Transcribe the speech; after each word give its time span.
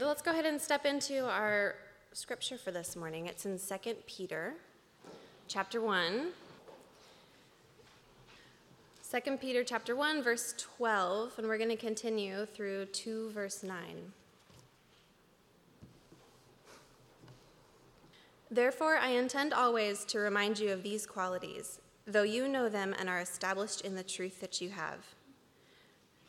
Let's 0.00 0.22
go 0.22 0.30
ahead 0.30 0.46
and 0.46 0.60
step 0.60 0.86
into 0.86 1.28
our 1.28 1.74
scripture 2.12 2.56
for 2.56 2.70
this 2.70 2.94
morning. 2.94 3.26
It's 3.26 3.44
in 3.46 3.58
2 3.58 3.94
Peter 4.06 4.54
chapter 5.48 5.80
1. 5.80 6.28
2 9.10 9.36
Peter 9.38 9.64
chapter 9.64 9.96
1 9.96 10.22
verse 10.22 10.54
12 10.56 11.32
and 11.38 11.48
we're 11.48 11.58
going 11.58 11.68
to 11.68 11.76
continue 11.76 12.46
through 12.46 12.86
2 12.86 13.30
verse 13.30 13.64
9. 13.64 14.12
Therefore 18.52 18.98
I 18.98 19.08
intend 19.08 19.52
always 19.52 20.04
to 20.04 20.20
remind 20.20 20.60
you 20.60 20.70
of 20.70 20.84
these 20.84 21.06
qualities, 21.06 21.80
though 22.06 22.22
you 22.22 22.46
know 22.46 22.68
them 22.68 22.94
and 22.96 23.08
are 23.08 23.18
established 23.18 23.80
in 23.80 23.96
the 23.96 24.04
truth 24.04 24.40
that 24.42 24.60
you 24.60 24.70
have. 24.70 25.17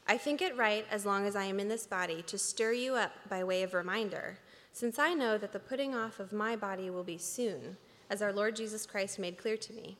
I 0.09 0.17
think 0.17 0.41
it 0.41 0.57
right, 0.57 0.87
as 0.89 1.05
long 1.05 1.27
as 1.27 1.35
I 1.35 1.43
am 1.43 1.59
in 1.59 1.67
this 1.67 1.85
body, 1.85 2.23
to 2.23 2.37
stir 2.39 2.71
you 2.71 2.95
up 2.95 3.11
by 3.29 3.43
way 3.43 3.61
of 3.61 3.75
reminder, 3.75 4.39
since 4.73 4.97
I 4.97 5.13
know 5.13 5.37
that 5.37 5.54
the 5.54 5.59
putting 5.59 5.93
off 5.93 6.19
of 6.19 6.33
my 6.33 6.55
body 6.55 6.89
will 6.89 7.04
be 7.04 7.19
soon, 7.19 7.77
as 8.09 8.23
our 8.23 8.33
Lord 8.33 8.55
Jesus 8.55 8.87
Christ 8.87 9.19
made 9.19 9.37
clear 9.37 9.55
to 9.57 9.71
me. 9.71 10.00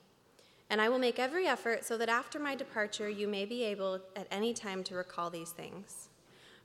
And 0.68 0.82
I 0.82 0.90
will 0.90 0.98
make 0.98 1.20
every 1.20 1.46
effort 1.46 1.86
so 1.86 1.96
that 1.96 2.10
after 2.10 2.40
my 2.40 2.56
departure 2.56 3.08
you 3.08 3.28
may 3.28 3.46
be 3.46 3.64
able 3.64 4.00
at 4.16 4.26
any 4.32 4.52
time 4.52 4.84
to 4.86 4.96
recall 4.96 5.30
these 5.30 5.52
things. 5.52 6.10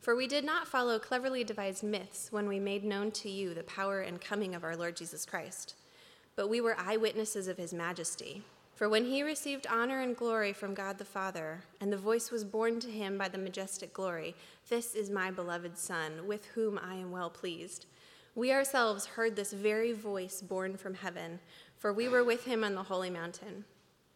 For 0.00 0.16
we 0.16 0.26
did 0.26 0.44
not 0.46 0.66
follow 0.66 0.98
cleverly 0.98 1.44
devised 1.44 1.84
myths 1.84 2.28
when 2.30 2.48
we 2.48 2.58
made 2.58 2.82
known 2.82 3.10
to 3.10 3.28
you 3.28 3.52
the 3.52 3.62
power 3.64 4.00
and 4.00 4.22
coming 4.22 4.54
of 4.54 4.64
our 4.64 4.74
Lord 4.74 4.96
Jesus 4.96 5.26
Christ, 5.26 5.74
but 6.34 6.48
we 6.48 6.62
were 6.62 6.78
eyewitnesses 6.78 7.46
of 7.46 7.58
his 7.58 7.74
majesty. 7.74 8.42
For 8.74 8.88
when 8.88 9.04
he 9.04 9.22
received 9.22 9.68
honor 9.68 10.00
and 10.00 10.16
glory 10.16 10.52
from 10.52 10.74
God 10.74 10.98
the 10.98 11.04
Father, 11.04 11.62
and 11.80 11.92
the 11.92 11.96
voice 11.96 12.32
was 12.32 12.42
borne 12.42 12.80
to 12.80 12.90
him 12.90 13.16
by 13.16 13.28
the 13.28 13.38
majestic 13.38 13.94
glory, 13.94 14.34
This 14.68 14.96
is 14.96 15.10
my 15.10 15.30
beloved 15.30 15.78
Son, 15.78 16.26
with 16.26 16.46
whom 16.46 16.80
I 16.82 16.96
am 16.96 17.12
well 17.12 17.30
pleased. 17.30 17.86
We 18.34 18.52
ourselves 18.52 19.06
heard 19.06 19.36
this 19.36 19.52
very 19.52 19.92
voice 19.92 20.42
borne 20.42 20.76
from 20.76 20.94
heaven, 20.94 21.38
for 21.78 21.92
we 21.92 22.08
were 22.08 22.24
with 22.24 22.46
him 22.46 22.64
on 22.64 22.74
the 22.74 22.82
holy 22.82 23.10
mountain. 23.10 23.64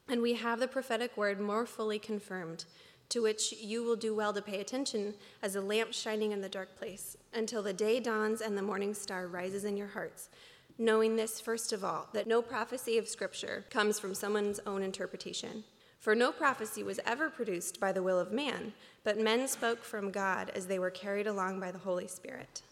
And 0.08 0.20
we 0.20 0.34
have 0.34 0.58
the 0.58 0.66
prophetic 0.66 1.16
word 1.16 1.38
more 1.38 1.64
fully 1.64 2.00
confirmed, 2.00 2.64
to 3.10 3.22
which 3.22 3.52
you 3.52 3.84
will 3.84 3.94
do 3.94 4.12
well 4.12 4.32
to 4.32 4.42
pay 4.42 4.60
attention 4.60 5.14
as 5.40 5.54
a 5.54 5.60
lamp 5.60 5.92
shining 5.92 6.32
in 6.32 6.40
the 6.40 6.48
dark 6.48 6.76
place, 6.76 7.16
until 7.32 7.62
the 7.62 7.72
day 7.72 8.00
dawns 8.00 8.40
and 8.40 8.58
the 8.58 8.62
morning 8.62 8.92
star 8.92 9.28
rises 9.28 9.64
in 9.64 9.76
your 9.76 9.86
hearts 9.86 10.30
knowing 10.78 11.16
this, 11.16 11.40
first 11.40 11.72
of 11.72 11.84
all, 11.84 12.08
that 12.12 12.26
no 12.26 12.40
prophecy 12.40 12.96
of 12.96 13.08
Scripture 13.08 13.64
comes 13.68 13.98
from 13.98 14.14
someone's 14.14 14.60
own 14.66 14.82
interpretation. 14.82 15.64
For 15.98 16.14
no 16.14 16.30
prophecy 16.30 16.84
was 16.84 17.00
ever 17.04 17.28
produced 17.28 17.80
by 17.80 17.90
the 17.90 18.02
will 18.02 18.20
of 18.20 18.32
man, 18.32 18.72
but 19.02 19.18
men 19.18 19.48
spoke 19.48 19.82
from 19.82 20.12
God 20.12 20.50
as 20.54 20.66
they 20.66 20.78
were 20.78 20.90
carried 20.90 21.26
along 21.26 21.58
by 21.58 21.72
the 21.72 21.78
Holy 21.78 22.06
Spirit. 22.06 22.62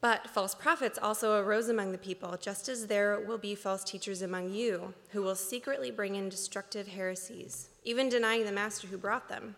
But 0.00 0.28
false 0.28 0.54
prophets 0.54 0.98
also 1.00 1.40
arose 1.40 1.68
among 1.68 1.92
the 1.92 1.98
people, 1.98 2.36
just 2.40 2.68
as 2.68 2.86
there 2.86 3.20
will 3.20 3.38
be 3.38 3.54
false 3.54 3.82
teachers 3.82 4.22
among 4.22 4.52
you, 4.52 4.94
who 5.10 5.22
will 5.22 5.34
secretly 5.34 5.90
bring 5.90 6.16
in 6.16 6.28
destructive 6.28 6.88
heresies, 6.88 7.68
even 7.84 8.08
denying 8.08 8.44
the 8.44 8.52
master 8.52 8.88
who 8.88 8.98
brought 8.98 9.28
them, 9.28 9.56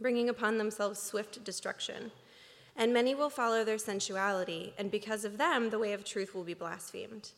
bringing 0.00 0.28
upon 0.28 0.58
themselves 0.58 1.00
swift 1.00 1.42
destruction. 1.42 2.12
And 2.76 2.92
many 2.92 3.14
will 3.14 3.30
follow 3.30 3.64
their 3.64 3.78
sensuality, 3.78 4.72
and 4.78 4.90
because 4.90 5.24
of 5.24 5.38
them, 5.38 5.70
the 5.70 5.78
way 5.78 5.92
of 5.92 6.04
truth 6.04 6.34
will 6.34 6.44
be 6.44 6.54
blasphemed. 6.54 7.30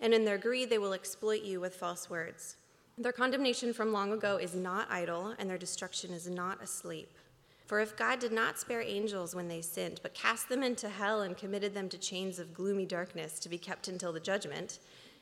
And 0.00 0.14
in 0.14 0.24
their 0.24 0.38
greed, 0.38 0.70
they 0.70 0.78
will 0.78 0.92
exploit 0.92 1.42
you 1.42 1.60
with 1.60 1.76
false 1.76 2.08
words. 2.08 2.56
Their 2.96 3.12
condemnation 3.12 3.72
from 3.72 3.92
long 3.92 4.12
ago 4.12 4.38
is 4.38 4.54
not 4.54 4.90
idle, 4.90 5.34
and 5.38 5.48
their 5.48 5.58
destruction 5.58 6.12
is 6.12 6.28
not 6.28 6.62
asleep. 6.62 7.10
For 7.66 7.80
if 7.80 7.96
God 7.96 8.18
did 8.18 8.32
not 8.32 8.58
spare 8.58 8.80
angels 8.80 9.34
when 9.34 9.48
they 9.48 9.60
sinned, 9.60 10.00
but 10.02 10.14
cast 10.14 10.48
them 10.48 10.62
into 10.62 10.88
hell 10.88 11.20
and 11.20 11.36
committed 11.36 11.74
them 11.74 11.90
to 11.90 11.98
chains 11.98 12.38
of 12.38 12.54
gloomy 12.54 12.86
darkness 12.86 13.38
to 13.40 13.48
be 13.50 13.58
kept 13.58 13.88
until 13.88 14.12
the 14.12 14.18
judgment, 14.18 14.78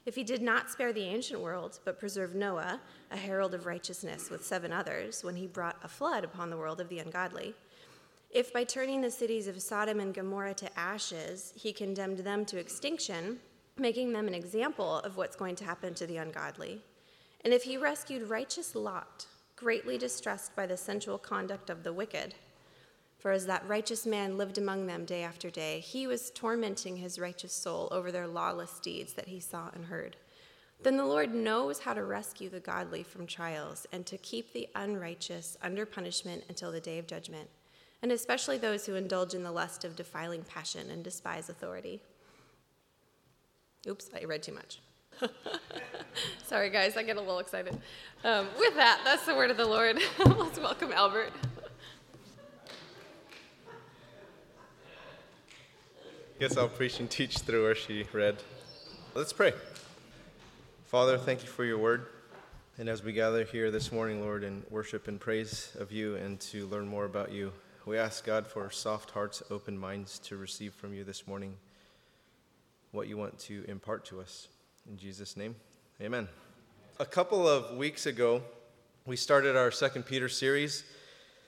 if 0.06 0.14
he 0.14 0.22
did 0.22 0.40
not 0.40 0.70
spare 0.70 0.92
the 0.92 1.02
ancient 1.02 1.40
world, 1.40 1.80
but 1.84 1.98
preserved 1.98 2.36
Noah, 2.36 2.80
a 3.10 3.16
herald 3.16 3.52
of 3.52 3.66
righteousness, 3.66 4.30
with 4.30 4.46
seven 4.46 4.72
others, 4.72 5.24
when 5.24 5.34
he 5.34 5.48
brought 5.48 5.76
a 5.82 5.88
flood 5.88 6.22
upon 6.22 6.48
the 6.48 6.56
world 6.56 6.80
of 6.80 6.88
the 6.88 7.00
ungodly, 7.00 7.54
if 8.30 8.52
by 8.52 8.64
turning 8.64 9.00
the 9.00 9.10
cities 9.10 9.48
of 9.48 9.62
Sodom 9.62 10.00
and 10.00 10.14
Gomorrah 10.14 10.54
to 10.54 10.78
ashes, 10.78 11.52
he 11.56 11.72
condemned 11.72 12.18
them 12.18 12.44
to 12.46 12.58
extinction, 12.58 13.38
making 13.78 14.12
them 14.12 14.28
an 14.28 14.34
example 14.34 14.98
of 15.00 15.16
what's 15.16 15.36
going 15.36 15.56
to 15.56 15.64
happen 15.64 15.94
to 15.94 16.06
the 16.06 16.16
ungodly, 16.16 16.82
and 17.44 17.54
if 17.54 17.62
he 17.62 17.76
rescued 17.76 18.28
righteous 18.28 18.74
Lot, 18.74 19.26
greatly 19.54 19.96
distressed 19.96 20.54
by 20.56 20.66
the 20.66 20.76
sensual 20.76 21.18
conduct 21.18 21.70
of 21.70 21.82
the 21.82 21.92
wicked, 21.92 22.34
for 23.18 23.30
as 23.30 23.46
that 23.46 23.66
righteous 23.66 24.04
man 24.04 24.36
lived 24.36 24.58
among 24.58 24.86
them 24.86 25.04
day 25.04 25.22
after 25.22 25.48
day, 25.48 25.80
he 25.80 26.06
was 26.06 26.30
tormenting 26.30 26.96
his 26.96 27.18
righteous 27.18 27.52
soul 27.52 27.88
over 27.90 28.12
their 28.12 28.26
lawless 28.26 28.78
deeds 28.80 29.14
that 29.14 29.28
he 29.28 29.40
saw 29.40 29.70
and 29.74 29.86
heard. 29.86 30.16
Then 30.82 30.96
the 30.96 31.06
Lord 31.06 31.34
knows 31.34 31.80
how 31.80 31.94
to 31.94 32.04
rescue 32.04 32.50
the 32.50 32.60
godly 32.60 33.02
from 33.02 33.26
trials 33.26 33.86
and 33.92 34.04
to 34.06 34.18
keep 34.18 34.52
the 34.52 34.68
unrighteous 34.74 35.56
under 35.62 35.86
punishment 35.86 36.44
until 36.48 36.70
the 36.70 36.80
day 36.80 36.98
of 36.98 37.06
judgment 37.06 37.48
and 38.02 38.12
especially 38.12 38.58
those 38.58 38.86
who 38.86 38.94
indulge 38.94 39.34
in 39.34 39.42
the 39.42 39.52
lust 39.52 39.84
of 39.84 39.96
defiling 39.96 40.42
passion 40.42 40.90
and 40.90 41.02
despise 41.02 41.48
authority. 41.48 42.02
Oops, 43.88 44.08
I 44.14 44.24
read 44.24 44.42
too 44.42 44.52
much. 44.52 44.80
Sorry, 46.46 46.70
guys, 46.70 46.96
I 46.96 47.02
get 47.02 47.16
a 47.16 47.20
little 47.20 47.38
excited. 47.38 47.78
Um, 48.24 48.48
with 48.58 48.74
that, 48.74 49.00
that's 49.04 49.24
the 49.24 49.34
word 49.34 49.50
of 49.50 49.56
the 49.56 49.66
Lord. 49.66 49.98
Let's 50.26 50.58
welcome 50.58 50.92
Albert. 50.92 51.32
Guess 56.38 56.58
I'll 56.58 56.68
preach 56.68 57.00
and 57.00 57.08
teach 57.08 57.38
through 57.38 57.62
where 57.62 57.74
she 57.74 58.04
read. 58.12 58.36
Let's 59.14 59.32
pray. 59.32 59.54
Father, 60.84 61.16
thank 61.16 61.42
you 61.42 61.48
for 61.48 61.64
your 61.64 61.78
word. 61.78 62.06
And 62.78 62.90
as 62.90 63.02
we 63.02 63.14
gather 63.14 63.42
here 63.42 63.70
this 63.70 63.90
morning, 63.90 64.20
Lord, 64.20 64.44
in 64.44 64.62
worship 64.68 65.08
and 65.08 65.18
praise 65.18 65.74
of 65.80 65.92
you 65.92 66.16
and 66.16 66.38
to 66.40 66.66
learn 66.66 66.86
more 66.86 67.06
about 67.06 67.32
you, 67.32 67.52
we 67.86 67.98
ask 67.98 68.26
God 68.26 68.48
for 68.48 68.68
soft 68.68 69.12
hearts, 69.12 69.44
open 69.48 69.78
minds 69.78 70.18
to 70.18 70.36
receive 70.36 70.74
from 70.74 70.92
you 70.92 71.04
this 71.04 71.28
morning 71.28 71.54
what 72.90 73.06
you 73.06 73.16
want 73.16 73.38
to 73.38 73.64
impart 73.68 74.04
to 74.06 74.20
us. 74.20 74.48
In 74.90 74.98
Jesus' 74.98 75.36
name, 75.36 75.54
amen. 76.02 76.26
A 76.98 77.06
couple 77.06 77.48
of 77.48 77.76
weeks 77.76 78.06
ago, 78.06 78.42
we 79.06 79.14
started 79.14 79.54
our 79.54 79.70
Second 79.70 80.04
Peter 80.04 80.28
series, 80.28 80.82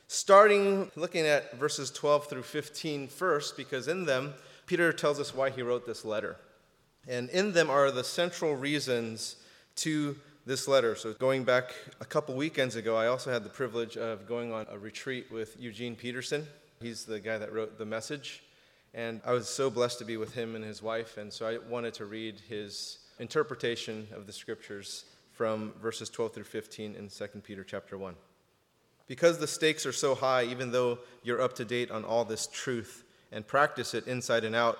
starting 0.06 0.92
looking 0.94 1.26
at 1.26 1.58
verses 1.58 1.90
12 1.90 2.28
through 2.28 2.44
15 2.44 3.08
first, 3.08 3.56
because 3.56 3.88
in 3.88 4.04
them, 4.04 4.32
Peter 4.66 4.92
tells 4.92 5.18
us 5.18 5.34
why 5.34 5.50
he 5.50 5.62
wrote 5.62 5.86
this 5.86 6.04
letter. 6.04 6.36
And 7.08 7.28
in 7.30 7.52
them 7.52 7.68
are 7.68 7.90
the 7.90 8.04
central 8.04 8.54
reasons 8.54 9.36
to 9.76 10.16
this 10.48 10.66
letter. 10.66 10.96
So, 10.96 11.12
going 11.12 11.44
back 11.44 11.74
a 12.00 12.06
couple 12.06 12.34
weekends 12.34 12.74
ago, 12.74 12.96
I 12.96 13.08
also 13.08 13.30
had 13.30 13.44
the 13.44 13.50
privilege 13.50 13.98
of 13.98 14.26
going 14.26 14.50
on 14.50 14.66
a 14.70 14.78
retreat 14.78 15.30
with 15.30 15.54
Eugene 15.60 15.94
Peterson. 15.94 16.46
He's 16.80 17.04
the 17.04 17.20
guy 17.20 17.36
that 17.36 17.52
wrote 17.52 17.76
the 17.76 17.84
message. 17.84 18.42
And 18.94 19.20
I 19.26 19.32
was 19.32 19.46
so 19.46 19.68
blessed 19.68 19.98
to 19.98 20.06
be 20.06 20.16
with 20.16 20.32
him 20.32 20.56
and 20.56 20.64
his 20.64 20.82
wife. 20.82 21.18
And 21.18 21.30
so 21.30 21.46
I 21.46 21.58
wanted 21.68 21.92
to 21.94 22.06
read 22.06 22.40
his 22.48 22.96
interpretation 23.18 24.08
of 24.14 24.26
the 24.26 24.32
scriptures 24.32 25.04
from 25.34 25.74
verses 25.82 26.08
12 26.08 26.32
through 26.32 26.44
15 26.44 26.94
in 26.94 27.08
2 27.08 27.26
Peter 27.40 27.62
chapter 27.62 27.98
1. 27.98 28.14
Because 29.06 29.38
the 29.38 29.46
stakes 29.46 29.84
are 29.84 29.92
so 29.92 30.14
high, 30.14 30.44
even 30.44 30.72
though 30.72 30.98
you're 31.22 31.42
up 31.42 31.56
to 31.56 31.64
date 31.66 31.90
on 31.90 32.06
all 32.06 32.24
this 32.24 32.46
truth 32.46 33.04
and 33.32 33.46
practice 33.46 33.92
it 33.92 34.06
inside 34.06 34.44
and 34.44 34.56
out, 34.56 34.78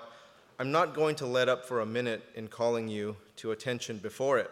I'm 0.57 0.71
not 0.71 0.95
going 0.95 1.15
to 1.17 1.27
let 1.27 1.47
up 1.47 1.63
for 1.63 1.81
a 1.81 1.85
minute 1.85 2.23
in 2.33 2.47
calling 2.47 2.87
you 2.87 3.15
to 3.37 3.51
attention 3.51 3.99
before 3.99 4.39
it. 4.39 4.49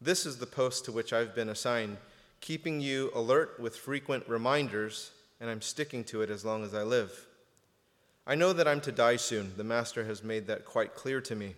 This 0.00 0.26
is 0.26 0.36
the 0.36 0.46
post 0.46 0.84
to 0.84 0.92
which 0.92 1.12
I've 1.12 1.34
been 1.34 1.48
assigned, 1.48 1.96
keeping 2.40 2.80
you 2.80 3.10
alert 3.14 3.58
with 3.58 3.76
frequent 3.76 4.28
reminders, 4.28 5.10
and 5.40 5.50
I'm 5.50 5.60
sticking 5.60 6.04
to 6.04 6.22
it 6.22 6.30
as 6.30 6.44
long 6.44 6.62
as 6.62 6.72
I 6.72 6.82
live. 6.82 7.26
I 8.26 8.36
know 8.36 8.52
that 8.52 8.68
I'm 8.68 8.80
to 8.82 8.92
die 8.92 9.16
soon. 9.16 9.54
The 9.56 9.64
Master 9.64 10.04
has 10.04 10.22
made 10.22 10.46
that 10.46 10.64
quite 10.64 10.94
clear 10.94 11.20
to 11.22 11.34
me. 11.34 11.56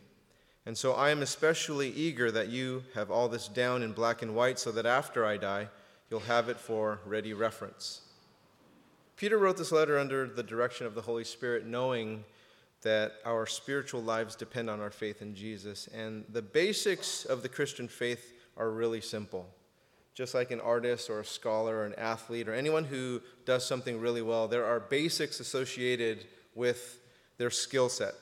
And 0.65 0.79
so 0.79 0.93
I 0.93 1.11
am 1.11 1.21
especially 1.21 1.91
eager 1.91 2.31
that 2.31 2.49
you 2.49 2.85
have 2.95 3.11
all 3.11 3.29
this 3.29 3.49
down 3.49 3.83
in 3.83 3.93
black 3.93 4.23
and 4.23 4.35
white 4.35 4.59
so 4.59 4.73
that 4.73 4.87
after 4.87 5.27
I 5.27 5.37
die, 5.37 5.69
you'll 6.11 6.21
have 6.21 6.49
it 6.49 6.59
for 6.59 7.01
ready 7.05 7.35
reference. 7.35 8.03
Peter 9.17 9.37
wrote 9.37 9.59
this 9.59 9.73
letter 9.73 9.99
under 9.99 10.27
the 10.27 10.43
direction 10.43 10.87
of 10.87 10.95
the 10.95 11.03
Holy 11.03 11.25
Spirit, 11.25 11.67
knowing 11.67 12.25
that 12.83 13.15
our 13.25 13.47
spiritual 13.47 14.03
lives 14.03 14.35
depend 14.35 14.71
on 14.71 14.81
our 14.81 14.91
faith 14.91 15.23
in 15.23 15.35
Jesus. 15.35 15.89
And 15.89 16.25
the 16.31 16.43
basics 16.43 17.25
of 17.25 17.43
the 17.43 17.49
Christian 17.49 17.89
faith 17.89 18.33
are 18.57 18.71
really 18.71 19.01
simple. 19.01 19.49
Just 20.15 20.35
like 20.35 20.51
an 20.51 20.61
artist 20.61 21.09
or 21.09 21.21
a 21.21 21.25
scholar 21.25 21.79
or 21.79 21.85
an 21.85 21.95
athlete 21.95 22.49
or 22.49 22.55
anyone 22.55 22.85
who 22.85 23.21
does 23.45 23.67
something 23.67 24.01
really 24.01 24.23
well, 24.23 24.49
there 24.49 24.65
are 24.65 24.81
basics 24.81 25.41
associated 25.41 26.27
with 26.55 27.01
their 27.39 27.51
skill 27.51 27.89
set. 27.89 28.15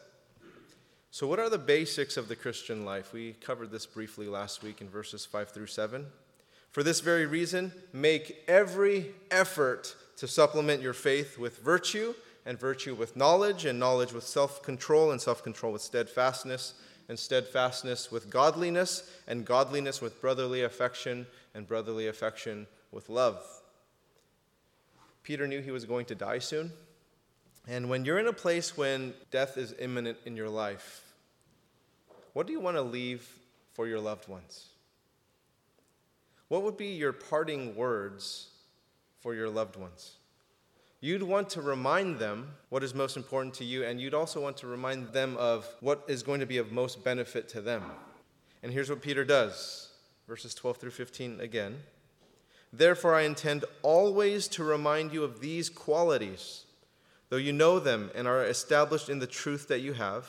So, 1.11 1.27
what 1.27 1.39
are 1.39 1.49
the 1.49 1.59
basics 1.59 2.17
of 2.17 2.29
the 2.29 2.37
Christian 2.37 2.85
life? 2.85 3.13
We 3.13 3.33
covered 3.33 3.71
this 3.71 3.87
briefly 3.87 4.27
last 4.27 4.63
week 4.63 4.81
in 4.81 4.89
verses 4.89 5.25
5 5.25 5.51
through 5.51 5.67
7. 5.67 6.07
For 6.71 6.83
this 6.83 7.01
very 7.01 7.27
reason, 7.27 7.73
make 7.93 8.45
every 8.47 9.15
effort 9.31 9.97
to 10.19 10.29
supplement 10.29 10.83
your 10.83 10.93
faith 10.93 11.39
with 11.39 11.59
virtue 11.59 12.15
and 12.49 12.59
virtue 12.59 12.95
with 12.95 13.15
knowledge, 13.15 13.67
and 13.67 13.79
knowledge 13.79 14.15
with 14.15 14.25
self 14.25 14.63
control, 14.63 15.11
and 15.11 15.21
self 15.21 15.43
control 15.45 15.71
with 15.71 15.83
steadfastness, 15.83 16.73
and 17.11 17.19
steadfastness 17.19 18.11
with 18.11 18.31
godliness, 18.31 19.11
and 19.29 19.45
godliness 19.45 20.01
with 20.01 20.19
brotherly 20.23 20.63
affection, 20.63 21.27
and 21.55 21.69
brotherly 21.69 22.09
affection 22.09 22.67
with 22.91 23.11
love. 23.11 23.45
Peter 25.23 25.47
knew 25.47 25.61
he 25.61 25.71
was 25.71 25.85
going 25.85 26.07
to 26.07 26.15
die 26.15 26.39
soon. 26.39 26.73
And 27.69 27.91
when 27.91 28.07
you're 28.07 28.19
in 28.19 28.29
a 28.29 28.33
place 28.33 28.79
when 28.79 29.13
death 29.31 29.59
is 29.59 29.75
imminent 29.79 30.17
in 30.25 30.35
your 30.35 30.49
life, 30.49 31.03
what 32.33 32.47
do 32.47 32.55
you 32.55 32.61
want 32.61 32.79
to 32.79 32.83
leave 32.83 33.29
for 33.75 33.87
your 33.87 34.01
loved 34.01 34.27
ones? 34.27 34.69
What 36.49 36.63
would 36.63 36.79
be 36.79 36.87
your 36.87 37.13
parting 37.13 37.77
words 37.77 38.49
for 39.21 39.35
your 39.35 39.51
loved 39.51 39.77
ones? 39.77 40.18
You'd 41.01 41.23
want 41.23 41.51
to 41.51 41.63
remind 41.63 42.19
them 42.19 42.51
what 42.71 42.83
is 42.83 42.93
most 42.93 43.17
important 43.17 43.55
to 43.55 43.65
you, 43.65 43.85
and 43.85 44.01
you'd 44.01 44.15
also 44.15 44.41
want 44.41 44.57
to 44.59 44.67
remind 44.67 45.13
them 45.13 45.37
of 45.37 45.69
what 45.81 46.05
is 46.09 46.25
going 46.25 46.41
to 46.41 46.47
be 46.47 46.59
of 46.59 46.73
most 46.73 47.05
benefit 47.05 47.49
to 47.51 47.61
them. 47.61 47.85
And 48.63 48.73
here's 48.73 48.91
what 48.91 49.03
Peter 49.03 49.25
does 49.25 49.85
verses 50.27 50.55
12 50.55 50.77
through 50.77 50.91
15 50.91 51.41
again. 51.41 51.79
Therefore, 52.71 53.15
I 53.15 53.23
intend 53.23 53.65
always 53.83 54.47
to 54.49 54.63
remind 54.63 55.13
you 55.13 55.25
of 55.25 55.41
these 55.41 55.71
qualities, 55.71 56.65
though 57.31 57.39
you 57.39 57.53
know 57.53 57.79
them 57.79 58.11
and 58.15 58.29
are 58.29 58.45
established 58.45 59.09
in 59.09 59.21
the 59.21 59.27
truth 59.27 59.69
that 59.69 59.81
you 59.81 59.95
have. 59.95 60.29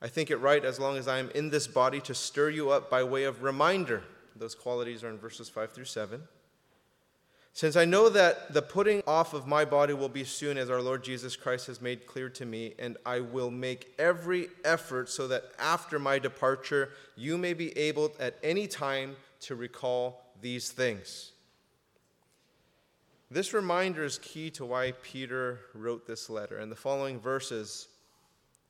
I 0.00 0.08
think 0.08 0.30
it 0.30 0.36
right, 0.36 0.64
as 0.64 0.80
long 0.80 0.96
as 0.96 1.06
I 1.06 1.18
am 1.18 1.30
in 1.30 1.50
this 1.50 1.66
body, 1.66 2.00
to 2.02 2.14
stir 2.14 2.50
you 2.50 2.70
up 2.70 2.88
by 2.88 3.02
way 3.02 3.24
of 3.24 3.42
reminder. 3.42 4.04
Those 4.34 4.54
qualities 4.54 5.04
are 5.04 5.10
in 5.10 5.18
verses 5.18 5.48
5 5.48 5.72
through 5.72 5.84
7. 5.84 6.22
Since 7.56 7.74
I 7.74 7.86
know 7.86 8.10
that 8.10 8.52
the 8.52 8.60
putting 8.60 9.02
off 9.06 9.32
of 9.32 9.46
my 9.46 9.64
body 9.64 9.94
will 9.94 10.10
be 10.10 10.24
soon, 10.24 10.58
as 10.58 10.68
our 10.68 10.82
Lord 10.82 11.02
Jesus 11.02 11.36
Christ 11.36 11.68
has 11.68 11.80
made 11.80 12.06
clear 12.06 12.28
to 12.28 12.44
me, 12.44 12.74
and 12.78 12.98
I 13.06 13.20
will 13.20 13.50
make 13.50 13.94
every 13.98 14.48
effort 14.62 15.08
so 15.08 15.26
that 15.28 15.44
after 15.58 15.98
my 15.98 16.18
departure, 16.18 16.90
you 17.16 17.38
may 17.38 17.54
be 17.54 17.74
able 17.78 18.12
at 18.20 18.36
any 18.42 18.66
time 18.66 19.16
to 19.40 19.54
recall 19.54 20.34
these 20.42 20.70
things. 20.70 21.32
This 23.30 23.54
reminder 23.54 24.04
is 24.04 24.18
key 24.18 24.50
to 24.50 24.66
why 24.66 24.92
Peter 25.02 25.60
wrote 25.72 26.06
this 26.06 26.28
letter, 26.28 26.58
and 26.58 26.70
the 26.70 26.76
following 26.76 27.18
verses 27.18 27.88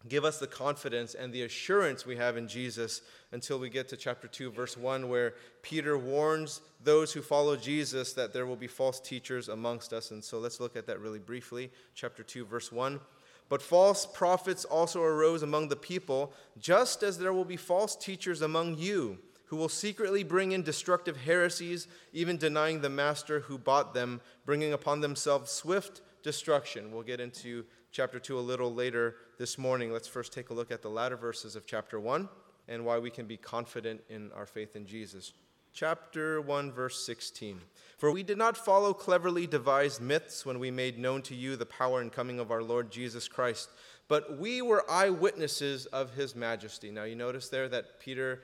give 0.08 0.24
us 0.24 0.38
the 0.38 0.46
confidence 0.46 1.14
and 1.14 1.32
the 1.32 1.42
assurance 1.42 2.06
we 2.06 2.16
have 2.16 2.36
in 2.36 2.48
Jesus 2.48 3.02
until 3.32 3.58
we 3.58 3.68
get 3.68 3.88
to 3.88 3.96
chapter 3.96 4.28
2, 4.28 4.50
verse 4.50 4.76
1, 4.76 5.08
where 5.08 5.34
Peter 5.62 5.96
warns 5.98 6.60
those 6.82 7.12
who 7.12 7.22
follow 7.22 7.56
Jesus 7.56 8.12
that 8.12 8.32
there 8.32 8.46
will 8.46 8.56
be 8.56 8.66
false 8.66 9.00
teachers 9.00 9.48
amongst 9.48 9.92
us. 9.92 10.10
And 10.10 10.22
so 10.22 10.38
let's 10.38 10.60
look 10.60 10.76
at 10.76 10.86
that 10.86 11.00
really 11.00 11.18
briefly. 11.18 11.70
Chapter 11.94 12.22
2, 12.22 12.44
verse 12.44 12.70
1. 12.70 13.00
But 13.48 13.62
false 13.62 14.06
prophets 14.06 14.64
also 14.64 15.02
arose 15.02 15.42
among 15.42 15.68
the 15.68 15.76
people, 15.76 16.32
just 16.58 17.02
as 17.02 17.18
there 17.18 17.32
will 17.32 17.44
be 17.44 17.56
false 17.56 17.94
teachers 17.94 18.42
among 18.42 18.78
you, 18.78 19.18
who 19.46 19.56
will 19.56 19.68
secretly 19.68 20.24
bring 20.24 20.52
in 20.52 20.62
destructive 20.62 21.16
heresies, 21.16 21.86
even 22.12 22.36
denying 22.36 22.80
the 22.80 22.90
master 22.90 23.40
who 23.40 23.56
bought 23.56 23.94
them, 23.94 24.20
bringing 24.44 24.72
upon 24.72 25.00
themselves 25.00 25.52
swift 25.52 26.00
destruction. 26.22 26.90
We'll 26.90 27.04
get 27.04 27.20
into 27.20 27.64
chapter 27.96 28.18
2 28.18 28.38
a 28.38 28.40
little 28.40 28.74
later 28.74 29.16
this 29.38 29.56
morning. 29.56 29.90
Let's 29.90 30.06
first 30.06 30.30
take 30.30 30.50
a 30.50 30.52
look 30.52 30.70
at 30.70 30.82
the 30.82 30.90
latter 30.90 31.16
verses 31.16 31.56
of 31.56 31.64
chapter 31.64 31.98
1 31.98 32.28
and 32.68 32.84
why 32.84 32.98
we 32.98 33.08
can 33.08 33.24
be 33.24 33.38
confident 33.38 34.02
in 34.10 34.30
our 34.32 34.44
faith 34.44 34.76
in 34.76 34.84
Jesus. 34.84 35.32
Chapter 35.72 36.42
1, 36.42 36.72
verse 36.72 37.06
16. 37.06 37.58
For 37.96 38.12
we 38.12 38.22
did 38.22 38.36
not 38.36 38.54
follow 38.58 38.92
cleverly 38.92 39.46
devised 39.46 40.02
myths 40.02 40.44
when 40.44 40.58
we 40.58 40.70
made 40.70 40.98
known 40.98 41.22
to 41.22 41.34
you 41.34 41.56
the 41.56 41.64
power 41.64 42.02
and 42.02 42.12
coming 42.12 42.38
of 42.38 42.50
our 42.50 42.62
Lord 42.62 42.90
Jesus 42.90 43.28
Christ, 43.28 43.70
but 44.08 44.36
we 44.36 44.60
were 44.60 44.84
eyewitnesses 44.90 45.86
of 45.86 46.12
his 46.12 46.36
majesty. 46.36 46.90
Now, 46.90 47.04
you 47.04 47.16
notice 47.16 47.48
there 47.48 47.70
that 47.70 47.98
Peter 47.98 48.42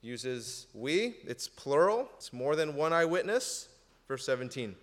uses 0.00 0.66
we, 0.72 1.16
it's 1.24 1.46
plural, 1.46 2.08
it's 2.16 2.32
more 2.32 2.56
than 2.56 2.74
one 2.74 2.94
eyewitness. 2.94 3.68
Verse 4.08 4.24
17. 4.24 4.74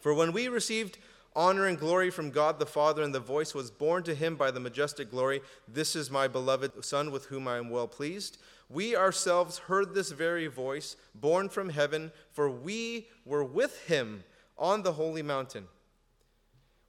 For 0.00 0.14
when 0.14 0.32
we 0.32 0.48
received 0.48 0.98
honor 1.36 1.66
and 1.66 1.78
glory 1.78 2.10
from 2.10 2.30
God 2.30 2.58
the 2.58 2.66
Father, 2.66 3.02
and 3.02 3.14
the 3.14 3.20
voice 3.20 3.54
was 3.54 3.70
borne 3.70 4.02
to 4.04 4.14
him 4.14 4.34
by 4.34 4.50
the 4.50 4.58
majestic 4.58 5.10
glory 5.10 5.42
This 5.68 5.94
is 5.94 6.10
my 6.10 6.26
beloved 6.26 6.84
Son, 6.84 7.12
with 7.12 7.26
whom 7.26 7.46
I 7.46 7.58
am 7.58 7.68
well 7.70 7.86
pleased. 7.86 8.38
We 8.68 8.96
ourselves 8.96 9.58
heard 9.58 9.94
this 9.94 10.10
very 10.10 10.48
voice, 10.48 10.96
born 11.14 11.48
from 11.50 11.68
heaven, 11.68 12.10
for 12.32 12.50
we 12.50 13.08
were 13.24 13.44
with 13.44 13.86
him 13.86 14.24
on 14.58 14.82
the 14.82 14.94
holy 14.94 15.22
mountain. 15.22 15.66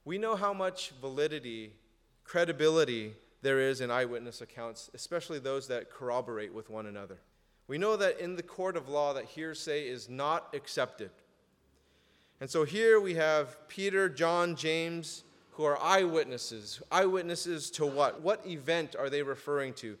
We 0.04 0.18
know 0.18 0.34
how 0.34 0.54
much 0.54 0.92
validity, 1.00 1.74
credibility 2.24 3.14
there 3.42 3.60
is 3.60 3.80
in 3.80 3.90
eyewitness 3.90 4.40
accounts, 4.40 4.90
especially 4.94 5.38
those 5.38 5.68
that 5.68 5.90
corroborate 5.90 6.52
with 6.52 6.70
one 6.70 6.86
another. 6.86 7.18
We 7.68 7.78
know 7.78 7.96
that 7.96 8.18
in 8.18 8.34
the 8.34 8.42
court 8.42 8.76
of 8.76 8.88
law 8.88 9.12
that 9.12 9.26
hearsay 9.26 9.86
is 9.86 10.08
not 10.08 10.54
accepted. 10.54 11.10
And 12.40 12.48
so 12.48 12.64
here 12.64 13.00
we 13.00 13.14
have 13.14 13.68
Peter, 13.68 14.08
John, 14.08 14.54
James, 14.54 15.24
who 15.52 15.64
are 15.64 15.80
eyewitnesses. 15.82 16.80
Eyewitnesses 16.92 17.70
to 17.72 17.86
what? 17.86 18.20
What 18.22 18.46
event 18.46 18.94
are 18.96 19.10
they 19.10 19.22
referring 19.22 19.74
to? 19.74 19.96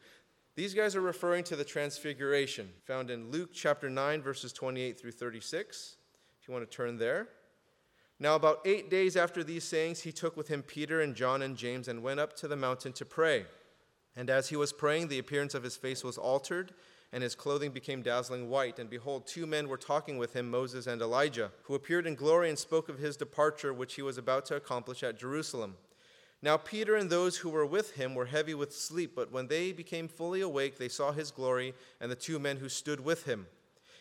These 0.54 0.72
guys 0.72 0.94
are 0.94 1.00
referring 1.00 1.44
to 1.44 1.56
the 1.56 1.64
transfiguration 1.64 2.68
found 2.84 3.10
in 3.10 3.30
Luke 3.30 3.50
chapter 3.52 3.90
9, 3.90 4.22
verses 4.22 4.52
28 4.52 4.98
through 4.98 5.12
36. 5.12 5.96
If 6.40 6.48
you 6.48 6.54
want 6.54 6.68
to 6.68 6.76
turn 6.76 6.96
there. 6.96 7.28
Now, 8.20 8.34
about 8.34 8.60
eight 8.64 8.90
days 8.90 9.16
after 9.16 9.44
these 9.44 9.64
sayings, 9.64 10.00
he 10.00 10.12
took 10.12 10.36
with 10.36 10.48
him 10.48 10.62
Peter 10.62 11.00
and 11.00 11.14
John 11.14 11.42
and 11.42 11.56
James 11.56 11.86
and 11.88 12.02
went 12.02 12.18
up 12.18 12.34
to 12.36 12.48
the 12.48 12.56
mountain 12.56 12.92
to 12.94 13.04
pray. 13.04 13.46
And 14.16 14.30
as 14.30 14.48
he 14.48 14.56
was 14.56 14.72
praying, 14.72 15.08
the 15.08 15.20
appearance 15.20 15.54
of 15.54 15.62
his 15.62 15.76
face 15.76 16.02
was 16.02 16.18
altered 16.18 16.72
and 17.12 17.22
his 17.22 17.34
clothing 17.34 17.70
became 17.70 18.02
dazzling 18.02 18.48
white. 18.48 18.78
And 18.78 18.90
behold, 18.90 19.26
two 19.26 19.46
men 19.46 19.68
were 19.68 19.76
talking 19.76 20.18
with 20.18 20.34
him, 20.34 20.50
Moses 20.50 20.86
and 20.86 21.00
Elijah, 21.00 21.50
who 21.62 21.74
appeared 21.74 22.06
in 22.06 22.14
glory 22.14 22.48
and 22.48 22.58
spoke 22.58 22.88
of 22.88 22.98
his 22.98 23.16
departure, 23.16 23.72
which 23.72 23.94
he 23.94 24.02
was 24.02 24.18
about 24.18 24.44
to 24.46 24.56
accomplish 24.56 25.02
at 25.02 25.18
Jerusalem. 25.18 25.76
Now 26.40 26.56
Peter 26.56 26.94
and 26.94 27.10
those 27.10 27.38
who 27.38 27.50
were 27.50 27.66
with 27.66 27.92
him 27.92 28.14
were 28.14 28.26
heavy 28.26 28.54
with 28.54 28.72
sleep, 28.72 29.12
but 29.16 29.32
when 29.32 29.48
they 29.48 29.72
became 29.72 30.06
fully 30.06 30.40
awake, 30.40 30.78
they 30.78 30.88
saw 30.88 31.10
his 31.10 31.30
glory 31.30 31.74
and 32.00 32.10
the 32.10 32.16
two 32.16 32.38
men 32.38 32.58
who 32.58 32.68
stood 32.68 33.00
with 33.00 33.24
him. 33.24 33.46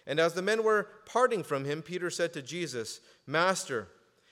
And 0.05 0.19
as 0.19 0.33
the 0.33 0.41
men 0.41 0.63
were 0.63 0.89
parting 1.05 1.43
from 1.43 1.65
him, 1.65 1.81
Peter 1.81 2.09
said 2.09 2.33
to 2.33 2.41
Jesus, 2.41 3.01
Master, 3.25 3.87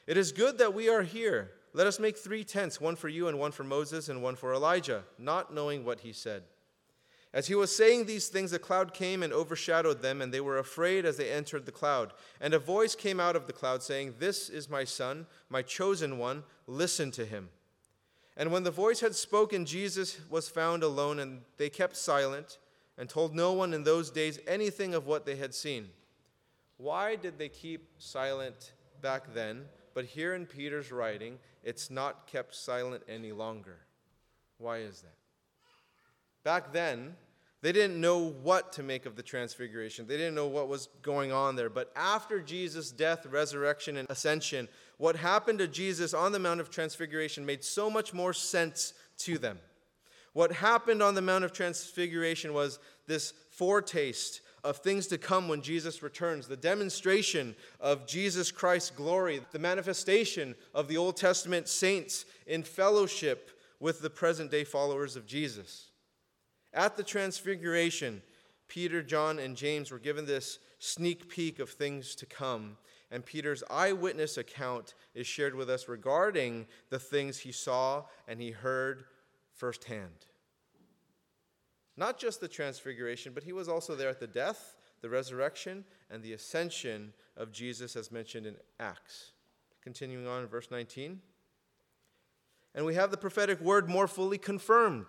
it 0.07 0.18
is 0.18 0.31
good 0.31 0.57
that 0.60 0.74
we 0.74 0.88
are 0.88 1.01
here. 1.01 1.51
Let 1.74 1.88
us 1.88 2.00
make 2.00 2.18
three 2.18 2.44
tents, 2.44 2.80
one 2.80 2.95
for 2.95 3.10
you 3.10 3.27
and 3.27 3.39
one 3.39 3.51
for 3.51 3.63
Moses 3.63 4.07
and 4.07 4.22
one 4.22 4.36
for 4.36 4.54
Elijah, 4.54 5.04
not 5.17 5.53
knowing 5.53 5.84
what 5.84 6.01
he 6.01 6.13
said. 6.13 6.44
As 7.36 7.48
he 7.48 7.56
was 7.56 7.75
saying 7.75 8.06
these 8.06 8.30
things, 8.30 8.54
a 8.54 8.60
cloud 8.60 8.94
came 8.94 9.22
and 9.22 9.34
overshadowed 9.34 10.01
them, 10.01 10.22
and 10.22 10.34
they 10.34 10.39
were 10.39 10.58
afraid 10.58 11.06
as 11.06 11.18
they 11.18 11.30
entered 11.30 11.65
the 11.65 11.72
cloud. 11.72 12.13
And 12.39 12.54
a 12.54 12.60
voice 12.60 12.96
came 12.96 13.20
out 13.20 13.36
of 13.36 13.46
the 13.46 13.51
cloud 13.51 13.84
saying, 13.84 14.15
This 14.20 14.50
is 14.50 14.70
my 14.70 14.86
son, 14.86 15.27
my 15.50 15.62
chosen 15.62 16.18
one, 16.18 16.44
listen 16.65 17.12
to 17.12 17.25
him. 17.25 17.50
And 18.38 18.54
when 18.54 18.63
the 18.63 18.72
voice 18.72 19.01
had 19.01 19.15
spoken, 19.15 19.65
Jesus 19.65 20.18
was 20.30 20.48
found 20.48 20.82
alone, 20.82 21.20
and 21.20 21.42
they 21.58 21.70
kept 21.70 21.98
silent 21.98 22.58
and 22.98 23.10
told 23.10 23.36
no 23.36 23.51
one 23.51 23.74
in 23.74 23.84
those 23.84 24.10
days 24.10 24.39
anything 24.48 24.94
of 24.94 25.06
what 25.06 25.25
they 25.25 25.36
had 25.36 25.54
seen. 25.54 25.89
Why 26.77 27.18
did 27.18 27.38
they 27.38 27.50
keep 27.50 27.89
silent 27.98 28.72
back 29.01 29.34
then? 29.34 29.65
But 29.94 30.06
here 30.06 30.36
in 30.36 30.46
Peter's 30.46 30.89
writing, 30.89 31.39
it's 31.65 31.92
not 31.92 32.27
kept 32.27 32.56
silent 32.56 33.04
any 33.10 33.34
longer. 33.34 33.80
Why 34.58 34.77
is 34.77 35.01
that? 35.01 35.15
Back 36.46 36.72
then, 36.72 37.15
they 37.65 37.72
didn't 37.72 38.00
know 38.00 38.19
what 38.43 38.74
to 38.74 38.84
make 38.84 39.07
of 39.07 39.15
the 39.15 39.24
transfiguration. 39.24 40.05
They 40.05 40.17
didn't 40.17 40.36
know 40.36 40.45
what 40.45 40.67
was 40.67 40.88
going 41.01 41.31
on 41.31 41.55
there. 41.55 41.72
But 41.72 41.91
after 41.95 42.39
Jesus' 42.39 42.91
death, 42.91 43.25
resurrection, 43.25 43.98
and 43.98 44.07
ascension, 44.07 44.67
what 44.98 45.15
happened 45.15 45.57
to 45.57 45.67
Jesus 45.67 46.13
on 46.13 46.31
the 46.31 46.38
Mount 46.38 46.60
of 46.60 46.69
Transfiguration 46.69 47.43
made 47.43 47.63
so 47.63 47.89
much 47.89 48.13
more 48.13 48.34
sense 48.34 48.93
to 49.17 49.39
them. 49.39 49.57
What 50.34 50.51
happened 50.51 51.01
on 51.01 51.15
the 51.15 51.24
Mount 51.24 51.43
of 51.43 51.53
Transfiguration 51.53 52.53
was 52.53 52.77
this 53.07 53.34
foretaste 53.50 54.41
of 54.63 54.77
things 54.77 55.07
to 55.07 55.17
come 55.17 55.48
when 55.48 55.63
Jesus 55.63 56.03
returns, 56.03 56.48
the 56.48 56.55
demonstration 56.55 57.55
of 57.81 58.05
Jesus 58.05 58.51
Christ's 58.51 58.91
glory, 58.91 59.41
the 59.51 59.57
manifestation 59.57 60.53
of 60.75 60.88
the 60.88 60.98
Old 60.98 61.17
Testament 61.17 61.67
saints 61.67 62.25
in 62.45 62.62
fellowship 62.62 63.60
with 63.79 64.01
the 64.01 64.10
present 64.12 64.51
day 64.51 64.65
followers 64.65 65.15
of 65.15 65.25
Jesus. 65.25 65.88
At 66.75 66.98
the 66.98 67.03
Transfiguration, 67.03 68.22
Peter, 68.67 69.01
John, 69.01 69.39
and 69.39 69.55
James 69.55 69.91
were 69.91 70.00
given 70.00 70.25
this 70.25 70.60
sneak 70.77 71.29
peek 71.29 71.60
of 71.60 71.70
things 71.70 72.15
to 72.15 72.25
come. 72.25 72.77
And 73.10 73.25
Peter's 73.25 73.63
eyewitness 73.70 74.38
account 74.38 74.94
is 75.13 75.25
shared 75.25 75.55
with 75.55 75.70
us 75.70 75.88
regarding 75.88 76.67
the 76.89 77.00
things 77.00 77.39
he 77.39 77.51
saw 77.51 78.03
and 78.27 78.41
he 78.41 78.51
heard 78.51 79.05
firsthand. 79.53 80.25
Not 81.96 82.20
just 82.20 82.41
the 82.41 82.48
transfiguration, 82.48 83.32
but 83.34 83.44
he 83.44 83.53
was 83.53 83.70
also 83.70 83.96
there 83.96 84.10
at 84.10 84.20
the 84.20 84.27
death, 84.27 84.75
the 85.01 85.10
resurrection, 85.10 85.86
and 86.12 86.22
the 86.22 86.34
ascension 86.34 87.13
of 87.38 87.53
Jesus, 87.53 87.96
as 87.96 88.12
mentioned 88.12 88.46
in 88.46 88.55
Acts. 88.79 89.32
Continuing 89.82 90.27
on 90.27 90.41
in 90.41 90.50
verse 90.50 90.70
19. 90.70 91.22
And 92.74 92.86
we 92.86 92.96
have 92.96 93.12
the 93.12 93.17
prophetic 93.17 93.62
word 93.62 93.88
more 93.88 94.08
fully 94.08 94.38
confirmed, 94.38 95.05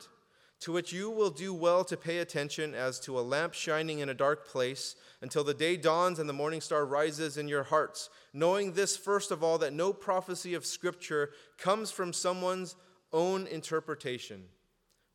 to 0.61 0.73
which 0.73 0.93
you 0.93 1.11
will 1.11 1.31
do 1.31 1.53
well 1.53 1.85
to 1.85 1.97
pay 1.97 2.19
attention 2.19 2.75
as 2.75 2.99
to 3.01 3.19
a 3.19 3.21
lamp 3.21 3.53
shining 3.53 3.99
in 3.99 4.09
a 4.09 4.15
dark 4.15 4.49
place 4.49 4.97
until 5.21 5.45
the 5.45 5.55
day 5.55 5.77
dawns 5.77 6.19
and 6.19 6.29
the 6.29 6.33
morning 6.33 6.61
star 6.61 6.87
rises 6.87 7.37
in 7.37 7.47
your 7.47 7.65
hearts, 7.65 8.09
knowing 8.33 8.73
this, 8.73 8.97
first 8.97 9.31
of 9.31 9.45
all, 9.45 9.59
that 9.59 9.73
no 9.73 9.93
prophecy 9.93 10.55
of 10.55 10.65
Scripture 10.65 11.31
comes 11.59 11.91
from 11.91 12.13
someone's 12.13 12.75
own 13.13 13.47
interpretation. 13.47 14.45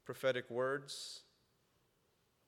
Prophetic 0.05 0.50
words, 0.50 1.21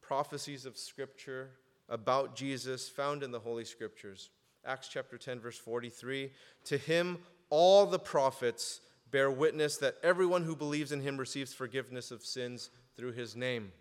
prophecies 0.02 0.66
of 0.66 0.78
Scripture 0.78 1.52
about 1.90 2.36
Jesus 2.36 2.90
found 2.90 3.24
in 3.24 3.32
the 3.32 3.40
Holy 3.40 3.66
Scriptures. 3.66 4.30
Acts 4.66 4.88
chapter 4.88 5.18
10, 5.18 5.40
verse 5.40 5.58
43 5.58 6.32
To 6.66 6.78
him, 6.78 7.18
all 7.50 7.86
the 7.86 8.00
prophets 8.00 8.82
bear 9.12 9.30
witness 9.30 9.78
that 9.78 9.98
everyone 10.02 10.44
who 10.44 10.56
believes 10.56 10.92
in 10.92 11.02
him 11.02 11.18
receives 11.18 11.54
forgiveness 11.54 12.10
of 12.10 12.24
sins 12.24 12.70
through 12.96 13.14
his 13.14 13.36
name. 13.36 13.72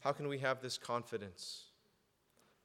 How 0.00 0.12
can 0.12 0.28
we 0.28 0.38
have 0.38 0.60
this 0.60 0.78
confidence? 0.78 1.64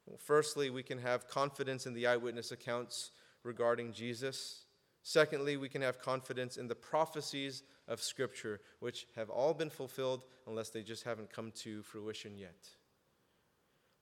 Well, 0.06 0.18
firstly, 0.18 0.70
we 0.70 0.82
can 0.82 0.98
have 0.98 1.28
confidence 1.28 1.86
in 1.86 1.94
the 1.94 2.06
eyewitness 2.06 2.50
accounts 2.50 3.10
regarding 3.44 3.92
Jesus. 3.92 4.64
Secondly, 5.02 5.56
we 5.56 5.68
can 5.68 5.82
have 5.82 6.00
confidence 6.00 6.56
in 6.56 6.68
the 6.68 6.74
prophecies 6.74 7.62
of 7.86 8.02
Scripture, 8.02 8.60
which 8.80 9.06
have 9.16 9.30
all 9.30 9.54
been 9.54 9.70
fulfilled 9.70 10.24
unless 10.46 10.70
they 10.70 10.82
just 10.82 11.04
haven't 11.04 11.32
come 11.32 11.52
to 11.52 11.82
fruition 11.82 12.36
yet. 12.36 12.68